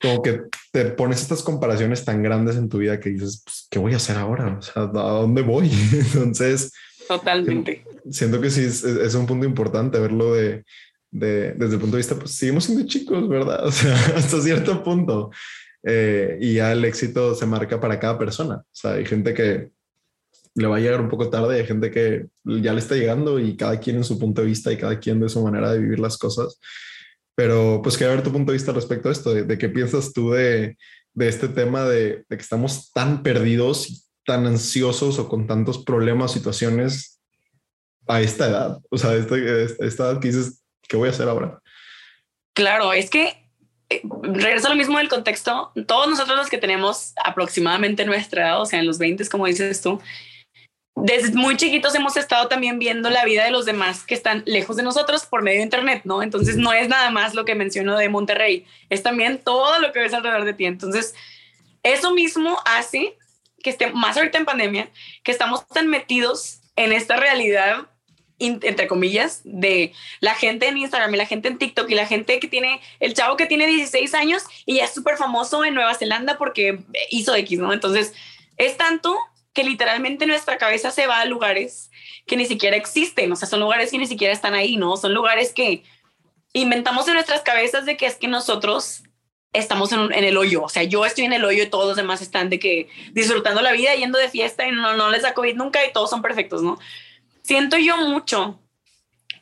[0.00, 3.78] como que te pones estas comparaciones tan grandes en tu vida que dices, pues, ¿qué
[3.78, 4.56] voy a hacer ahora?
[4.58, 5.70] O sea, ¿a dónde voy?
[5.92, 6.72] Entonces,
[7.06, 7.84] totalmente.
[8.10, 10.64] Siento que sí es, es un punto importante verlo de,
[11.10, 13.64] de, desde el punto de vista, pues seguimos siendo chicos, ¿verdad?
[13.66, 15.30] O sea, hasta cierto punto.
[15.82, 18.56] Eh, y ya el éxito se marca para cada persona.
[18.56, 19.70] O sea, hay gente que
[20.54, 23.56] le va a llegar un poco tarde, hay gente que ya le está llegando y
[23.56, 26.00] cada quien en su punto de vista y cada quien de su manera de vivir
[26.00, 26.58] las cosas.
[27.40, 30.32] Pero pues quiero ver tu punto de vista respecto a esto, de, qué piensas tú
[30.32, 30.76] de,
[31.14, 36.32] de este tema de, de, que estamos tan perdidos tan ansiosos o con tantos problemas,
[36.32, 37.18] situaciones
[38.06, 38.78] a esta edad.
[38.90, 41.58] O sea, esta, esta edad que dices, ¿qué voy a hacer ahora?
[42.52, 43.48] Claro, es que
[43.88, 45.72] eh, regreso a lo mismo del contexto.
[45.86, 49.80] Todos nosotros los que tenemos aproximadamente nuestra edad, o sea, en los 20, como dices
[49.80, 49.98] tú,
[51.02, 54.76] desde muy chiquitos hemos estado también viendo la vida de los demás que están lejos
[54.76, 56.22] de nosotros por medio de Internet, ¿no?
[56.22, 60.00] Entonces no es nada más lo que menciono de Monterrey, es también todo lo que
[60.00, 60.64] ves alrededor de ti.
[60.66, 61.14] Entonces,
[61.82, 63.16] eso mismo hace
[63.62, 64.90] que esté más ahorita en pandemia,
[65.22, 67.86] que estamos tan metidos en esta realidad
[68.40, 72.40] entre comillas, de la gente en Instagram y la gente en TikTok y la gente
[72.40, 75.94] que tiene, el chavo que tiene 16 años y ya es súper famoso en Nueva
[75.94, 76.78] Zelanda porque
[77.10, 77.72] hizo X, ¿no?
[77.72, 78.14] Entonces,
[78.56, 79.14] es tanto
[79.52, 81.90] que literalmente nuestra cabeza se va a lugares
[82.26, 84.96] que ni siquiera existen, o sea, son lugares que ni siquiera están ahí, ¿no?
[84.96, 85.82] Son lugares que
[86.52, 89.02] inventamos en nuestras cabezas de que es que nosotros
[89.52, 92.22] estamos en, el hoyo, o sea, yo estoy en el hoyo y todos los demás
[92.22, 95.84] están de que disfrutando la vida, yendo de fiesta y no, no les da nunca
[95.84, 96.78] y todos son perfectos, ¿no?
[97.42, 98.60] Siento yo mucho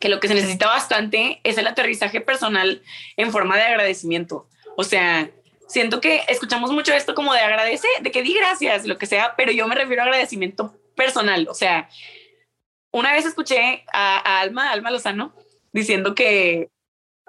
[0.01, 2.83] que lo que se necesita bastante es el aterrizaje personal
[3.17, 4.49] en forma de agradecimiento.
[4.77, 5.31] O sea,
[5.69, 9.35] siento que escuchamos mucho esto como de agradece, de que di gracias, lo que sea,
[9.37, 11.47] pero yo me refiero a agradecimiento personal.
[11.49, 11.89] O sea,
[12.91, 15.35] una vez escuché a, Alma, Alma Lozano,
[15.73, 16.71] diciendo que,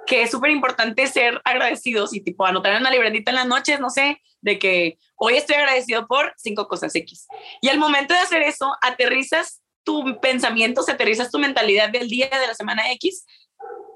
[0.08, 3.80] que es súper importante ser agradecidos y tipo anotar en una libretita en las noches,
[3.80, 7.28] no sé, de que hoy estoy agradecido por cinco cosas X.
[7.62, 12.30] Y al momento de hacer eso, aterrizas tu pensamiento, se aterrizas tu mentalidad del día
[12.30, 13.26] de la semana X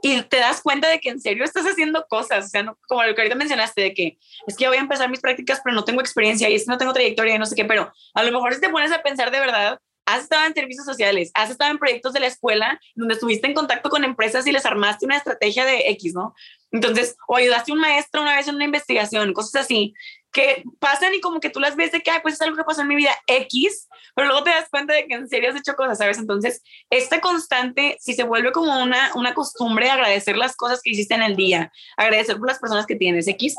[0.05, 3.03] y te das cuenta de que en serio estás haciendo cosas, o sea, no, como
[3.03, 5.85] lo que ahorita mencionaste, de que es que voy a empezar mis prácticas, pero no
[5.85, 8.31] tengo experiencia y es que no tengo trayectoria y no sé qué, pero a lo
[8.33, 11.71] mejor si te pones a pensar de verdad, has estado en servicios sociales, has estado
[11.71, 15.15] en proyectos de la escuela donde estuviste en contacto con empresas y les armaste una
[15.15, 16.35] estrategia de X, ¿no?
[16.73, 19.93] Entonces, o ayudaste a un maestro una vez en una investigación, cosas así
[20.33, 22.81] que pasan y como que tú las ves de que, pues es algo que pasó
[22.81, 25.75] en mi vida X, pero luego te das cuenta de que en serio has hecho
[25.75, 26.17] cosas, ¿sabes?
[26.17, 31.13] Entonces, esta constante, si se vuelve como una, una costumbre, agradecer las cosas que hiciste
[31.13, 33.55] en el día, agradecer por las personas que tienes X,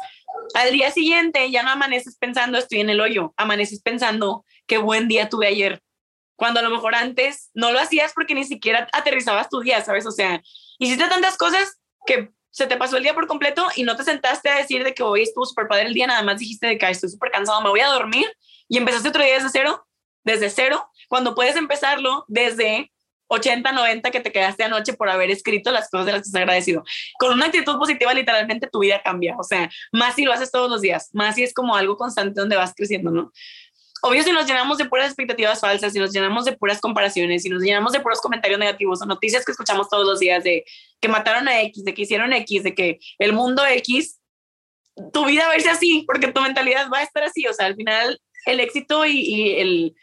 [0.54, 5.06] al día siguiente ya no amaneces pensando estoy en el hoyo, amaneces pensando qué buen
[5.06, 5.80] día tuve ayer,
[6.34, 10.06] cuando a lo mejor antes no lo hacías porque ni siquiera aterrizabas tu día, ¿sabes?
[10.06, 10.42] O sea,
[10.78, 14.48] hiciste tantas cosas que se te pasó el día por completo y no te sentaste
[14.48, 16.88] a decir de que hoy estuvo súper padre el día, nada más dijiste de que
[16.88, 18.26] estoy súper cansado, me voy a dormir
[18.68, 19.88] y empezaste otro día desde cero,
[20.22, 22.92] desde cero, cuando puedes empezarlo desde
[23.26, 26.42] 80, 90 que te quedaste anoche por haber escrito las cosas de las que estás
[26.42, 26.84] agradecido.
[27.18, 29.34] Con una actitud positiva, literalmente tu vida cambia.
[29.36, 32.40] O sea, más si lo haces todos los días, más si es como algo constante
[32.40, 33.32] donde vas creciendo, ¿no?
[34.04, 37.48] Obvio si nos llenamos de puras expectativas falsas, si nos llenamos de puras comparaciones, si
[37.48, 40.62] nos llenamos de puros comentarios negativos o noticias que escuchamos todos los días de
[41.00, 44.20] que mataron a X, de que hicieron X, de que el mundo X,
[45.10, 47.46] tu vida va a irse así, porque tu mentalidad va a estar así.
[47.46, 49.94] O sea, al final el éxito y, el,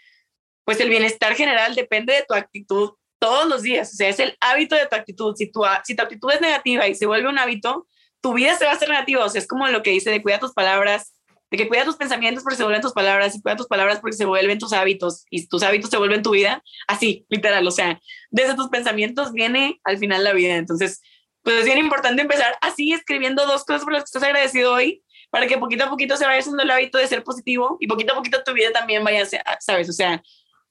[0.66, 3.94] pues el bienestar general depende de tu actitud todos los días.
[3.94, 5.36] O sea, es el hábito de tu actitud.
[5.36, 7.88] Si tu, si tu actitud es negativa y se vuelve un hábito,
[8.20, 9.24] tu vida se va a hacer negativa.
[9.24, 11.14] O sea, es como lo que dice de cuida tus palabras,
[11.52, 14.16] de que cuida tus pensamientos porque se vuelven tus palabras y cuida tus palabras porque
[14.16, 18.02] se vuelven tus hábitos y tus hábitos se vuelven tu vida, así, literal, o sea,
[18.30, 20.56] desde tus pensamientos viene al final la vida.
[20.56, 21.02] Entonces,
[21.44, 25.04] pues es bien importante empezar así escribiendo dos cosas por las que estás agradecido hoy
[25.30, 28.14] para que poquito a poquito se vaya haciendo el hábito de ser positivo y poquito
[28.14, 29.90] a poquito tu vida también vaya a ¿sabes?
[29.90, 30.22] O sea,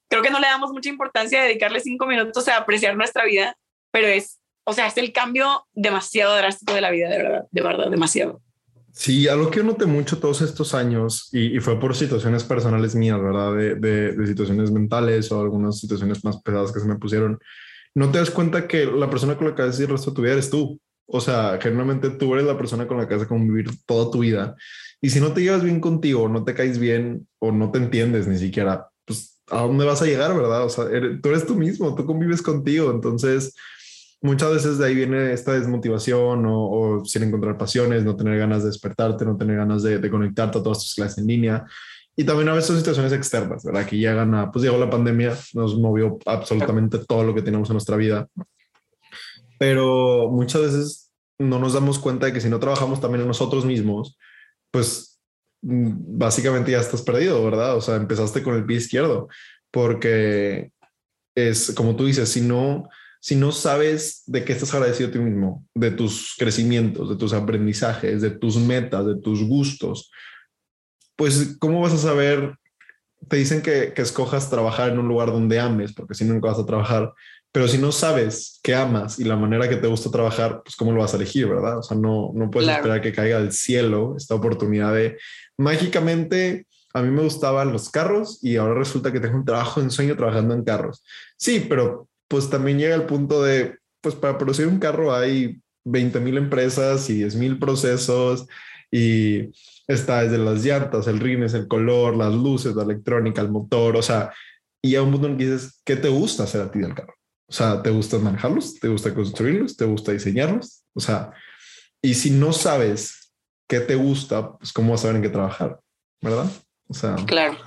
[0.07, 3.57] creo que no le damos mucha importancia a dedicarle cinco minutos a apreciar nuestra vida,
[3.91, 7.61] pero es, o sea, es el cambio demasiado drástico de la vida, de verdad, de
[7.61, 8.41] verdad, demasiado.
[8.93, 13.55] Sí, algo que noté mucho todos estos años, y, fue por situaciones personales mías, ¿verdad?
[13.55, 17.39] De, de, situaciones mentales o algunas situaciones más pesadas que se me pusieron,
[17.95, 20.15] no te das cuenta que la persona con la que vas a el resto de
[20.15, 20.79] tu vida eres tú.
[21.05, 24.19] O sea, generalmente tú eres la persona con la que vas a convivir toda tu
[24.19, 24.55] vida.
[25.01, 28.27] Y si no te llevas bien contigo, no te caes bien o no te entiendes
[28.27, 30.63] ni siquiera, pues a dónde vas a llegar, ¿verdad?
[30.63, 30.85] O sea,
[31.21, 32.91] tú eres tú mismo, tú convives contigo.
[32.91, 33.53] Entonces,
[34.21, 38.69] muchas veces de ahí viene esta desmotivación o, sin encontrar pasiones, no tener ganas de
[38.69, 41.65] despertarte, no tener ganas de, conectarte a todas tus clases en línea.
[42.15, 43.85] Y también a veces situaciones externas, ¿verdad?
[43.85, 47.73] Que llegan a, pues llegó la pandemia, nos movió absolutamente todo lo que tenemos en
[47.73, 48.27] nuestra vida.
[49.57, 53.65] Pero muchas veces no nos damos cuenta de que si no trabajamos también en nosotros
[53.65, 54.17] mismos,
[54.69, 55.19] pues
[55.61, 57.75] básicamente ya estás perdido, ¿verdad?
[57.75, 59.29] O sea, empezaste con el pie izquierdo,
[59.71, 60.71] porque
[61.35, 62.89] es como tú dices, si no,
[63.21, 67.33] si no sabes de qué estás agradecido a ti mismo, de tus crecimientos, de tus
[67.33, 70.11] aprendizajes, de tus metas, de tus gustos,
[71.15, 72.55] pues ¿cómo vas a saber?
[73.27, 76.57] Te dicen que, escojas trabajar en un lugar donde ames, porque si no, nunca vas
[76.57, 77.13] a trabajar.
[77.51, 80.91] Pero si no sabes qué amas y la manera que te gusta trabajar, pues cómo
[80.91, 81.77] lo vas a elegir, ¿verdad?
[81.77, 85.17] O sea, no, no puedes esperar que caiga del cielo esta oportunidad de
[85.57, 89.91] mágicamente a mí me gustaban los carros y ahora resulta que tengo un trabajo en
[89.91, 91.03] sueño trabajando en carros.
[91.37, 96.21] Sí, pero pues también llega el punto de, pues para producir un carro hay 20
[96.21, 98.47] mil empresas y 10 mil procesos
[98.89, 99.51] y
[99.85, 104.01] está desde las llantas, el rines, el color, las luces, la electrónica, el motor, o
[104.01, 104.31] sea,
[104.81, 107.13] y a un punto en que dices, ¿qué te gusta hacer a ti del carro?
[107.49, 108.79] O sea, ¿te gusta manejarlos?
[108.79, 109.75] ¿Te gusta construirlos?
[109.75, 110.85] ¿Te gusta diseñarlos?
[110.93, 111.31] O sea,
[112.01, 113.33] y si no sabes
[113.67, 115.81] qué te gusta, pues cómo vas a saber en qué trabajar,
[116.21, 116.49] ¿verdad?
[116.87, 117.57] O sea, claro.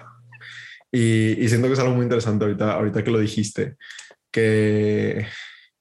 [0.91, 3.77] Y, siento que es algo muy interesante ahorita, ahorita que lo dijiste,
[4.35, 5.27] que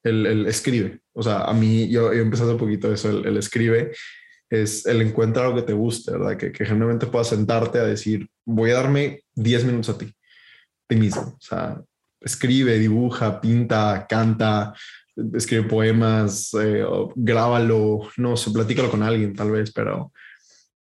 [0.03, 0.99] el, escribe.
[1.13, 3.91] O sea, a mí, yo, he empezado un poquito eso, el, escribe
[4.49, 6.37] es el encuentra lo que te guste, ¿verdad?
[6.37, 10.13] Que, que generalmente puedas sentarte a decir, voy a darme 10 minutos a ti,
[10.87, 11.21] ti mismo.
[11.21, 11.81] O sea,
[12.21, 14.75] escribe, dibuja, pinta, canta,
[15.33, 16.85] escribe poemas, eh,
[17.15, 20.11] grábalo, no sé, platícalo con alguien tal vez, pero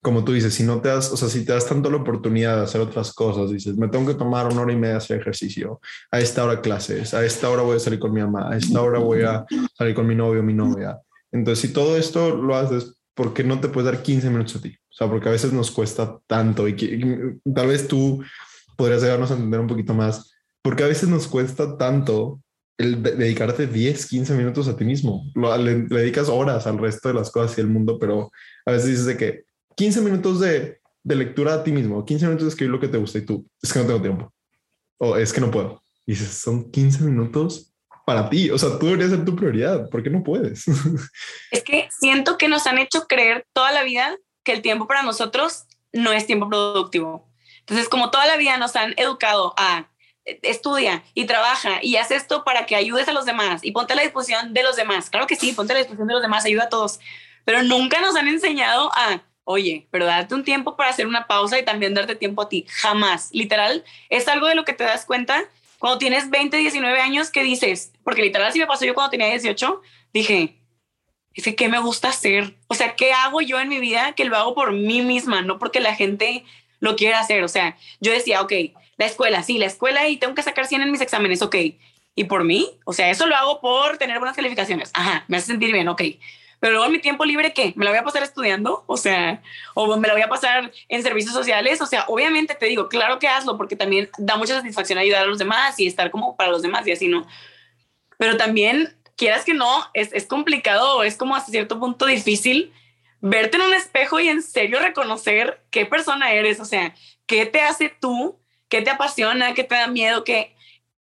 [0.01, 2.57] como tú dices, si no te das, o sea, si te das tanto la oportunidad
[2.57, 5.81] de hacer otras cosas, dices, me tengo que tomar una hora y media hacer ejercicio,
[6.11, 8.81] a esta hora clases, a esta hora voy a salir con mi mamá, a esta
[8.81, 9.45] hora voy a
[9.77, 10.99] salir con mi novio mi novia.
[11.33, 14.61] Entonces, si todo esto lo haces, ¿por qué no te puedes dar 15 minutos a
[14.61, 14.71] ti?
[14.71, 16.75] O sea, porque a veces nos cuesta tanto y,
[17.55, 18.23] tal vez tú
[18.77, 20.33] podrías ayudarnos a entender un poquito más,
[20.63, 22.41] porque a veces nos cuesta tanto
[22.79, 25.25] el dedicarte 10, 15 minutos a ti mismo.
[25.35, 28.31] le, dedicas horas al resto de las cosas y el mundo, pero
[28.65, 29.48] a veces dices de que
[29.79, 32.99] 15 minutos de, de lectura a ti mismo, 15 minutos de escribir lo que te
[32.99, 34.35] gusta y tú, es que no tengo tiempo.
[34.99, 35.85] O es que no puedo.
[36.05, 37.73] Y dices, son 15 minutos
[38.05, 38.51] para ti.
[38.51, 39.89] O sea, tú deberías ser tu prioridad.
[39.89, 40.65] ¿Por qué no puedes?
[41.53, 45.03] Es que siento que nos han hecho creer toda la vida que el tiempo para
[45.03, 47.31] nosotros no es tiempo productivo.
[47.61, 49.89] Entonces, como toda la vida nos han educado a
[50.25, 53.97] estudia y trabaja y haz esto para que ayudes a los demás y ponte a
[53.97, 55.09] la disposición de los demás.
[55.09, 56.99] Claro que sí, ponte a la disposición de los demás, ayuda a todos,
[57.45, 61.59] pero nunca nos han enseñado a oye, pero date un tiempo para hacer una pausa
[61.59, 62.67] y también darte tiempo a ti.
[62.69, 63.31] Jamás.
[63.33, 65.43] Literal, es algo de lo que te das cuenta
[65.79, 69.29] cuando tienes 20, 19 años que dices, porque literal así me pasó yo cuando tenía
[69.29, 69.81] 18,
[70.13, 70.59] dije,
[71.33, 72.57] dice, ¿qué me gusta hacer?
[72.67, 75.59] O sea, ¿qué hago yo en mi vida que lo hago por mí misma, no
[75.59, 76.45] porque la gente
[76.81, 77.43] lo quiera hacer?
[77.43, 78.53] O sea, yo decía, ok,
[78.99, 81.57] la escuela, sí, la escuela y tengo que sacar 100 en mis exámenes, ok.
[82.15, 82.69] ¿Y por mí?
[82.85, 84.91] O sea, eso lo hago por tener buenas calificaciones.
[84.93, 86.03] Ajá, me hace sentir bien, ok
[86.61, 87.73] pero luego mi tiempo libre, ¿qué?
[87.77, 88.85] ¿Me la voy a pasar estudiando?
[88.87, 89.43] O sea,
[89.75, 91.81] o me la voy a pasar en servicios sociales.
[91.81, 95.27] O sea, obviamente te digo, claro que hazlo, porque también da mucha satisfacción ayudar a
[95.27, 97.27] los demás y estar como para los demás y así, ¿no?
[98.19, 102.73] Pero también, quieras que no, es, es complicado, es como hasta cierto punto difícil
[103.21, 106.95] verte en un espejo y en serio reconocer qué persona eres, o sea,
[107.27, 110.55] qué te hace tú, qué te apasiona, qué te da miedo, qué,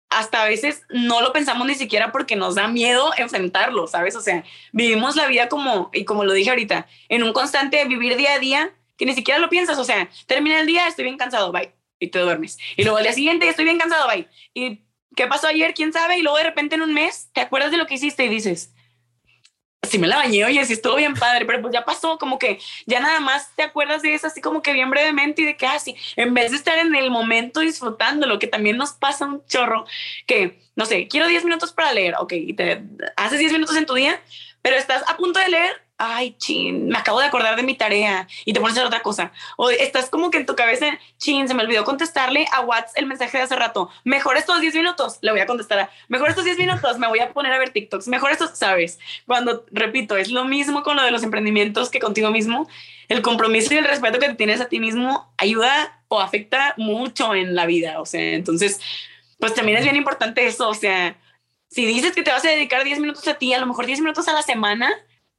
[0.09, 4.15] hasta a veces no lo pensamos ni siquiera porque nos da miedo enfrentarlo, ¿sabes?
[4.15, 8.15] O sea, vivimos la vida como, y como lo dije ahorita, en un constante vivir
[8.15, 11.17] día a día que ni siquiera lo piensas, o sea, termina el día, estoy bien
[11.17, 12.57] cansado, bye, y te duermes.
[12.75, 14.27] Y luego al día siguiente, estoy bien cansado, bye.
[14.53, 14.81] ¿Y
[15.15, 15.73] qué pasó ayer?
[15.73, 16.17] ¿Quién sabe?
[16.17, 18.73] Y luego de repente en un mes, te acuerdas de lo que hiciste y dices,
[19.83, 22.59] sí me la bañé, oye, sí estuvo bien padre, pero pues ya pasó, como que
[22.85, 25.65] ya nada más te acuerdas de eso así como que bien brevemente y de que
[25.65, 29.25] así, ah, en vez de estar en el momento disfrutando, lo que también nos pasa
[29.25, 29.85] un chorro,
[30.25, 32.83] que no sé, quiero 10 minutos para leer, ok, y te
[33.15, 34.21] haces 10 minutos en tu día,
[34.61, 38.27] pero estás a punto de leer ay, chin, me acabo de acordar de mi tarea
[38.45, 39.31] y te pones a hacer otra cosa.
[39.57, 43.07] O estás como que en tu cabeza, chin, se me olvidó contestarle a WhatsApp el
[43.07, 43.89] mensaje de hace rato.
[44.03, 45.89] Mejor estos 10 minutos, le voy a contestar.
[46.07, 48.07] mejor estos 10 minutos, me voy a poner a ver TikToks.
[48.07, 48.99] Mejor estos, sabes.
[49.25, 52.67] Cuando, repito, es lo mismo con lo de los emprendimientos que contigo mismo.
[53.07, 57.55] El compromiso y el respeto que tienes a ti mismo ayuda o afecta mucho en
[57.55, 57.99] la vida.
[58.01, 58.79] O sea, entonces,
[59.39, 60.69] pues también es bien importante eso.
[60.69, 61.17] O sea,
[61.69, 64.01] si dices que te vas a dedicar 10 minutos a ti, a lo mejor 10
[64.01, 64.91] minutos a la semana,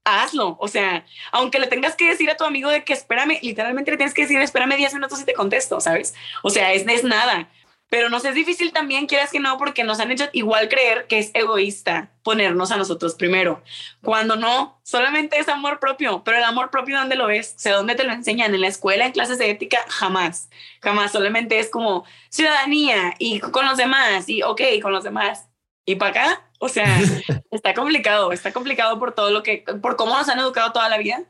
[0.08, 0.56] hazlo.
[0.60, 3.96] O sea, aunque le tengas que decir a tu amigo de que espérame, literalmente le
[3.96, 6.14] tienes que decir espérame 10 minutos y te contesto, ¿sabes?
[6.42, 7.48] O sea, es, es nada.
[7.90, 11.18] Pero nos es difícil también, quieras que no, porque nos han hecho igual creer que
[11.18, 13.62] es egoísta ponernos a nosotros primero,
[14.02, 17.54] cuando no, solamente es amor propio, pero el amor propio, ¿dónde lo ves?
[17.56, 18.54] O sea, ¿dónde te lo enseñan?
[18.54, 19.78] ¿En la escuela, en clases de ética?
[19.88, 20.50] Jamás,
[20.82, 25.48] jamás, solamente es como ciudadanía y con los demás y ok, con los demás.
[25.86, 27.00] Y para acá, o sea,
[27.50, 30.98] está complicado, está complicado por todo lo que, por cómo nos han educado toda la
[30.98, 31.22] vida.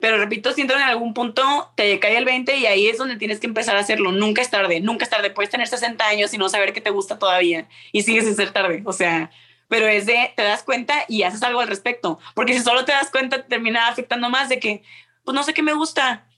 [0.00, 3.40] Pero repito, siento en algún punto te cae el 20 y ahí es donde tienes
[3.40, 4.12] que empezar a hacerlo.
[4.12, 5.30] Nunca es tarde, nunca es tarde.
[5.30, 8.52] Puedes tener 60 años y no saber que te gusta todavía y sigues sin ser
[8.52, 8.82] tarde.
[8.84, 9.30] O sea,
[9.66, 12.20] pero es de te das cuenta y haces algo al respecto.
[12.34, 14.82] Porque si solo te das cuenta, te termina afectando más de que,
[15.24, 16.28] pues no sé qué me gusta,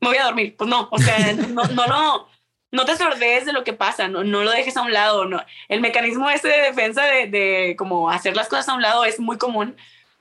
[0.00, 0.56] me voy a dormir.
[0.56, 2.28] Pues no, o sea, no, no, no,
[2.70, 5.24] no te sordees de lo que pasa, no, no lo dejes a un lado.
[5.24, 5.42] No.
[5.68, 9.18] El mecanismo ese de defensa de, de como hacer las cosas a un lado es
[9.20, 9.76] muy común,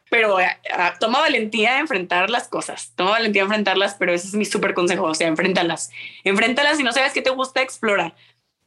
[0.09, 4.27] pero eh, ah, toma valentía a enfrentar las cosas, toma valentía a enfrentarlas, pero ese
[4.27, 5.91] es mi súper consejo, o sea, enfréntalas.
[6.23, 8.15] Enfréntalas si no sabes qué te gusta, explora.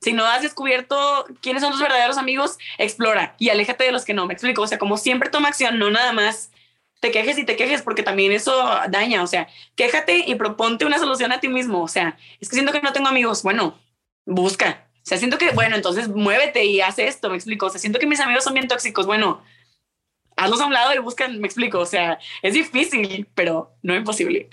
[0.00, 4.14] Si no has descubierto quiénes son tus verdaderos amigos, explora y aléjate de los que
[4.14, 4.26] no.
[4.26, 6.50] Me explico, o sea, como siempre toma acción, no nada más
[7.00, 8.52] te quejes y te quejes porque también eso
[8.88, 12.54] daña, o sea, quéjate y proponte una solución a ti mismo, o sea, es que
[12.54, 13.78] siento que no tengo amigos, bueno,
[14.26, 17.66] busca, O sea, siento que, bueno, entonces muévete y haz esto, me explico.
[17.66, 19.06] O sea, siento que mis amigos son bien tóxicos.
[19.06, 19.42] Bueno,
[20.36, 21.78] hazlos a un lado y buscan, me explico.
[21.80, 24.48] O sea, es difícil, pero no imposible.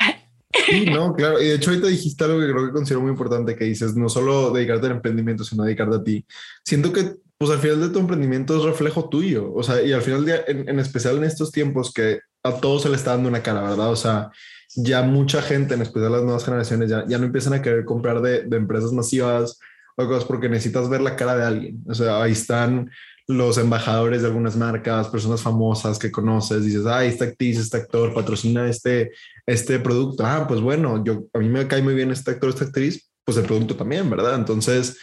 [0.65, 1.41] Sí, no, claro.
[1.41, 4.09] Y de hecho, ahorita dijiste algo que creo que considero muy importante, que dices, no
[4.09, 6.25] solo dedicarte al emprendimiento, sino dedicarte a ti.
[6.63, 9.53] Siento que, pues al final de tu emprendimiento es reflejo tuyo.
[9.53, 12.83] O sea, y al final, de, en, en especial en estos tiempos que a todos
[12.83, 13.91] se le está dando una cara, ¿verdad?
[13.91, 14.31] O sea,
[14.75, 18.21] ya mucha gente, en especial las nuevas generaciones, ya, ya no empiezan a querer comprar
[18.21, 19.59] de, de empresas masivas
[19.95, 21.83] o cosas porque necesitas ver la cara de alguien.
[21.87, 22.89] O sea, ahí están
[23.27, 28.13] los embajadores de algunas marcas, personas famosas que conoces, dices, ah, esta actriz, este actor
[28.13, 29.11] patrocina este,
[29.45, 30.25] este producto.
[30.25, 33.37] Ah, pues bueno, yo, a mí me cae muy bien este actor, esta actriz, pues
[33.37, 34.35] el producto también, ¿verdad?
[34.35, 34.97] Entonces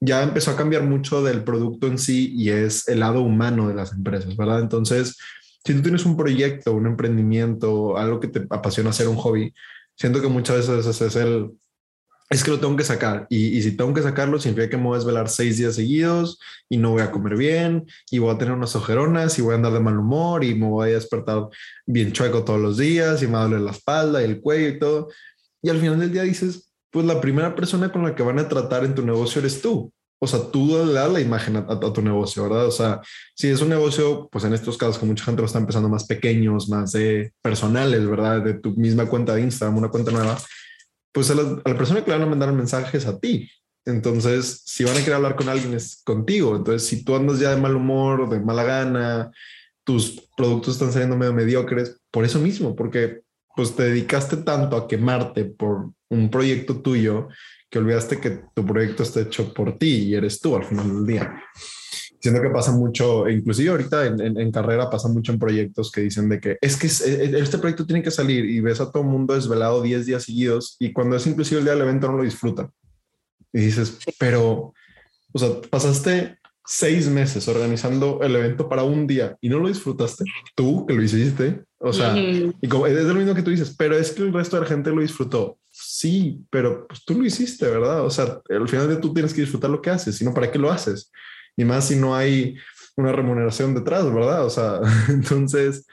[0.00, 3.74] ya empezó a cambiar mucho del producto en sí y es el lado humano de
[3.74, 4.60] las empresas, ¿verdad?
[4.60, 5.16] Entonces,
[5.64, 9.52] si tú tienes un proyecto, un emprendimiento, algo que te apasiona hacer un hobby,
[9.96, 11.50] siento que muchas veces es el,
[12.30, 14.94] es que lo tengo que sacar y, si tengo que sacarlo significa que me voy
[14.94, 16.38] a desvelar seis días seguidos
[16.68, 19.56] y no voy a comer bien y voy a tener unas ojeronas y voy a
[19.56, 21.48] andar de mal humor y me voy a despertar
[21.86, 24.68] bien chueco todos los días y me va a doler la espalda y el cuello
[24.68, 25.08] y todo.
[25.62, 28.48] Y al final del día dices, pues la primera persona con la que van a
[28.48, 29.92] tratar en tu negocio eres tú.
[30.20, 32.66] O sea, tú das la imagen a, tu negocio, ¿verdad?
[32.66, 33.00] O sea,
[33.36, 36.06] si es un negocio, pues en estos casos que mucha gente lo está empezando más
[36.06, 38.42] pequeños, más de personales, ¿verdad?
[38.42, 40.36] De tu misma cuenta de Instagram, una cuenta nueva
[41.12, 43.50] pues a la, persona que le van a mandar mensajes a ti.
[43.84, 46.54] Entonces, si van a querer hablar con alguien es contigo.
[46.54, 49.30] Entonces, si tú andas ya de mal humor, de mala gana,
[49.84, 53.22] tus productos están saliendo medio mediocres, por eso mismo, porque
[53.56, 57.28] pues te dedicaste tanto a quemarte por un proyecto tuyo
[57.70, 61.06] que olvidaste que tu proyecto está hecho por ti y eres tú al final del
[61.06, 61.42] día.
[62.20, 66.40] Siento que pasa mucho, inclusive ahorita en, carrera pasa mucho en proyectos que dicen de
[66.40, 69.08] que es que e, e, este proyecto tiene que salir y ves a todo el
[69.08, 72.24] mundo desvelado 10 días seguidos y cuando es inclusive el día del evento no lo
[72.24, 72.70] disfrutan.
[73.52, 74.74] Y dices, pero,
[75.32, 80.24] o sea, pasaste seis meses organizando el evento para un día y no lo disfrutaste,
[80.54, 83.96] tú que lo hiciste, o sea, y como, es lo mismo que tú dices, pero
[83.96, 85.58] es que el resto de la gente lo disfrutó.
[85.98, 88.04] Sí, pero pues tú lo hiciste, ¿verdad?
[88.04, 90.56] O sea, al final de tú tienes que disfrutar lo que haces, sino para qué
[90.56, 91.10] lo haces
[91.56, 92.54] y más si no hay
[92.94, 94.46] una remuneración detrás, ¿verdad?
[94.46, 94.78] O sea,
[95.08, 95.86] entonces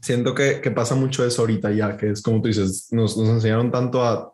[0.00, 3.28] siento que, que, pasa mucho eso ahorita ya, que es como tú dices, nos, nos
[3.28, 4.32] enseñaron tanto a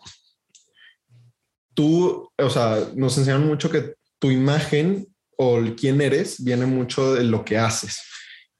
[1.74, 7.12] tú, o sea, nos enseñaron mucho que tu imagen o el quién eres viene mucho
[7.14, 8.00] de lo que haces.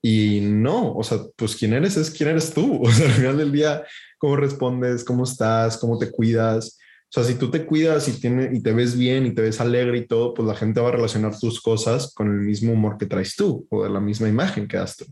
[0.03, 2.81] Y no, o sea, pues quién eres es quién eres tú.
[2.83, 3.85] O sea, al final del día,
[4.21, 6.79] cómo respondes, cómo estás, cómo te cuidas.
[7.09, 9.61] O sea, si tú te cuidas y, tiene, y te ves bien y te ves
[9.61, 12.99] alegre y todo, pues la gente va a relacionar tus cosas con el mismo humor
[12.99, 15.07] que traes tú o de la misma imagen que das tú.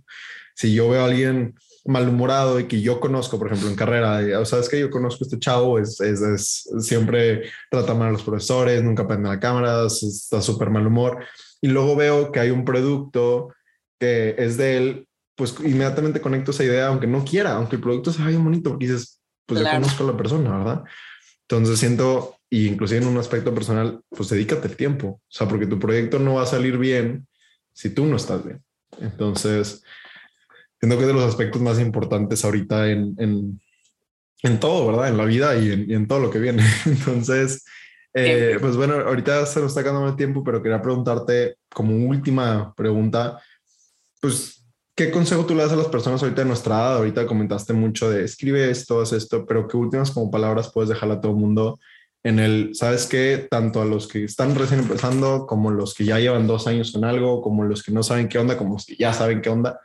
[0.55, 1.55] Si yo veo a alguien
[1.87, 5.39] malhumorado y que yo conozco, por ejemplo, en carrera, o sabes que yo conozco este
[5.39, 10.87] chavo, es, siempre trata mal a los profesores, nunca prende la cámara, está súper mal
[10.87, 11.25] humor.
[11.63, 13.55] Y luego veo que hay un producto
[13.99, 15.08] que es de él,
[15.39, 18.89] pues inmediatamente conecto esa idea, aunque no quiera, aunque el producto sea bien bonito, porque
[18.89, 20.83] dices, pues yo conozco a la persona, ¿verdad?
[21.43, 25.69] Entonces siento, y inclusive en un aspecto personal, pues dedícate el tiempo, o sea, porque
[25.69, 27.29] tu proyecto no va a salir bien
[27.73, 28.61] si tú no estás bien.
[29.01, 29.85] Entonces,
[30.81, 33.61] siento que es de los aspectos más importantes ahorita en, en,
[34.43, 35.09] en todo, ¿verdad?
[35.09, 36.65] En la vida y en, en todo lo que viene.
[36.85, 37.65] Entonces,
[38.13, 42.75] eh, pues bueno, ahorita se nos está acabando el tiempo, pero quería preguntarte como última
[42.75, 43.41] pregunta,
[44.21, 44.58] pues
[44.99, 46.97] ¿Qué consejo tú le das a las personas ahorita de nuestra edad?
[46.97, 51.15] Ahorita comentaste mucho de escribe esto, haz esto, pero ¿qué últimas como palabras puedes dejarle
[51.15, 51.79] a todo el mundo
[52.25, 56.19] en el, sabes qué, tanto a los que están recién empezando, como los que ya
[56.19, 58.97] llevan dos años en algo, como los que no saben qué onda, como los que
[58.97, 59.79] ya saben qué onda?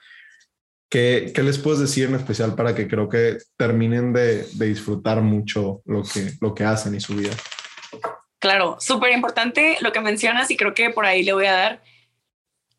[0.90, 5.22] ¿Qué, qué les puedes decir en especial para que creo que terminen de, de disfrutar
[5.22, 7.34] mucho lo que, lo que hacen y su vida?
[8.40, 11.84] Claro, súper importante lo que mencionas y creo que por ahí le voy a dar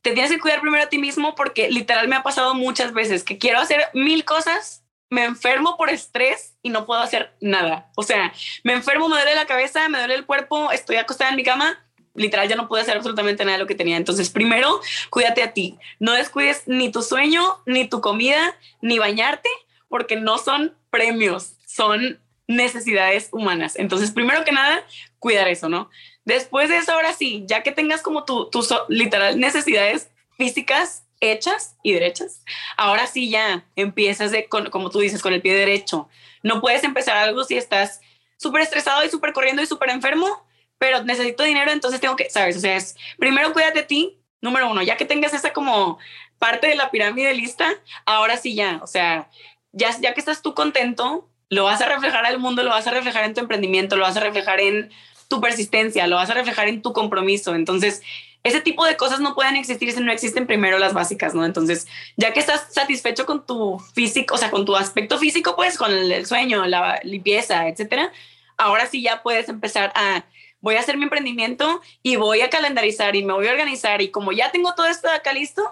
[0.05, 3.25] te tienes que cuidar primero a ti mismo porque literal me ha pasado muchas veces
[3.25, 7.91] que quiero hacer mil cosas, me enfermo por estrés y no puedo hacer nada.
[7.97, 8.35] O sea,
[8.65, 11.83] me enfermo, me duele la cabeza, me duele el cuerpo, estoy acostada en mi cama,
[12.13, 13.97] literal ya no puedo hacer absolutamente nada de lo que tenía.
[13.97, 14.79] Entonces, primero,
[15.09, 15.79] cuídate a ti.
[16.01, 19.49] No descuides ni tu sueño, ni tu comida, ni bañarte,
[19.89, 23.77] porque no son premios, son necesidades humanas.
[23.77, 24.85] Entonces, primero que nada,
[25.19, 25.89] cuidar eso, ¿no?
[26.25, 31.93] Después de eso, ahora sí, ya que tengas como tus literal necesidades físicas hechas y
[31.93, 32.43] derechas,
[32.77, 36.09] ahora sí ya empiezas de, como tú dices, con el pie derecho.
[36.43, 38.01] No puedes empezar algo si estás
[38.37, 40.45] súper estresado y súper corriendo y súper enfermo,
[40.79, 42.57] pero necesito dinero, entonces tengo que, ¿sabes?
[42.57, 45.99] O sea, es, primero cuídate de ti, número uno, ya que tengas esa como
[46.39, 47.73] parte de la pirámide lista,
[48.05, 49.31] ahora sí ya, o sea,
[49.73, 52.91] ya, ya que estás tú contento, lo vas a reflejar al mundo, lo vas a
[52.91, 54.91] reflejar en tu emprendimiento, lo vas a reflejar en
[55.29, 57.55] tu persistencia, lo vas a reflejar en tu compromiso.
[57.55, 58.03] Entonces,
[58.43, 61.45] ese tipo de cosas no pueden existir si no existen primero las básicas, ¿no?
[61.47, 65.79] Entonces, ya que estás satisfecho con tu físico, o sea, con tu aspecto físico, pues
[65.79, 68.13] con el sueño, la limpieza, etcétera,
[68.59, 70.25] ahora sí ya puedes empezar a
[70.61, 74.11] voy a hacer mi emprendimiento y voy a calendarizar y me voy a organizar y
[74.11, 75.63] como ya tengo todo esto acá listo,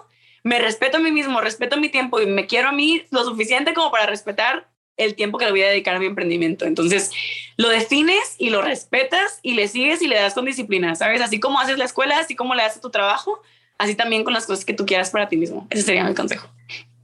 [0.43, 3.73] me respeto a mí mismo, respeto mi tiempo y me quiero a mí lo suficiente
[3.73, 4.67] como para respetar
[4.97, 6.65] el tiempo que le voy a dedicar a mi emprendimiento.
[6.65, 7.11] Entonces,
[7.57, 11.21] lo defines y lo respetas y le sigues y le das con disciplina, ¿sabes?
[11.21, 13.41] Así como haces la escuela, así como le haces tu trabajo,
[13.77, 15.67] así también con las cosas que tú quieras para ti mismo.
[15.69, 16.47] Ese sería mi consejo.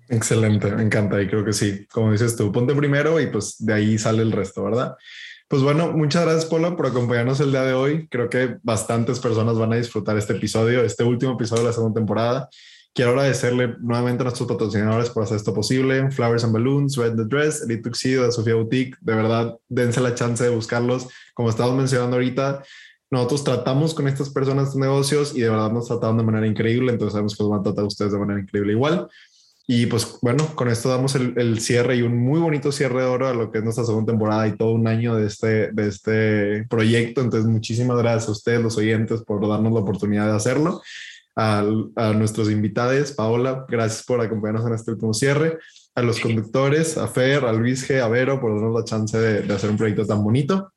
[0.10, 1.86] Excelente, me encanta y creo que sí.
[1.92, 4.96] Como dices tú, ponte primero y pues de ahí sale el resto, ¿verdad?
[5.48, 8.08] Pues bueno, muchas gracias Paula por acompañarnos el día de hoy.
[8.08, 12.00] Creo que bastantes personas van a disfrutar este episodio, este último episodio de la segunda
[12.00, 12.50] temporada.
[12.94, 16.12] Quiero agradecerle nuevamente a nuestros patrocinadores por hacer esto posible.
[16.12, 18.98] Flowers and Balloons, Red the Dress, Elite Tuxedo de Sofía Boutique.
[19.02, 21.08] De verdad, dense la chance de buscarlos.
[21.34, 22.64] Como estamos mencionando ahorita,
[23.12, 26.92] nosotros tratamos con estas personas negocios y de verdad nos trataron de manera increíble.
[26.92, 29.08] Entonces sabemos que los van a tratar ustedes de manera increíble igual.
[29.72, 33.28] Y pues bueno, con esto damos el, cierre y un muy bonito cierre de oro
[33.28, 36.66] a lo que es nuestra segunda temporada y todo un año de este, de este
[36.68, 37.22] proyecto.
[37.22, 40.82] Entonces, muchísimas gracias a ustedes, los oyentes, por darnos la oportunidad de hacerlo.
[41.42, 41.64] A,
[41.96, 45.58] a nuestros invitados, Paola, gracias por acompañarnos en este último cierre.
[45.96, 49.44] A los conductores, a Fer, a Luis G, a Vero, por darnos la chance de,
[49.44, 50.74] de hacer un proyecto tan bonito.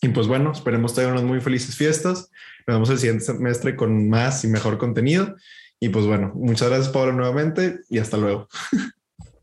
[0.00, 2.30] Y pues bueno, esperemos tener unas muy felices fiestas.
[2.66, 5.36] Nos vemos el siguiente semestre con más y mejor contenido.
[5.78, 8.48] Y pues bueno, muchas gracias Pablo nuevamente y hasta luego.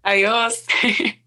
[0.04, 0.66] Adiós.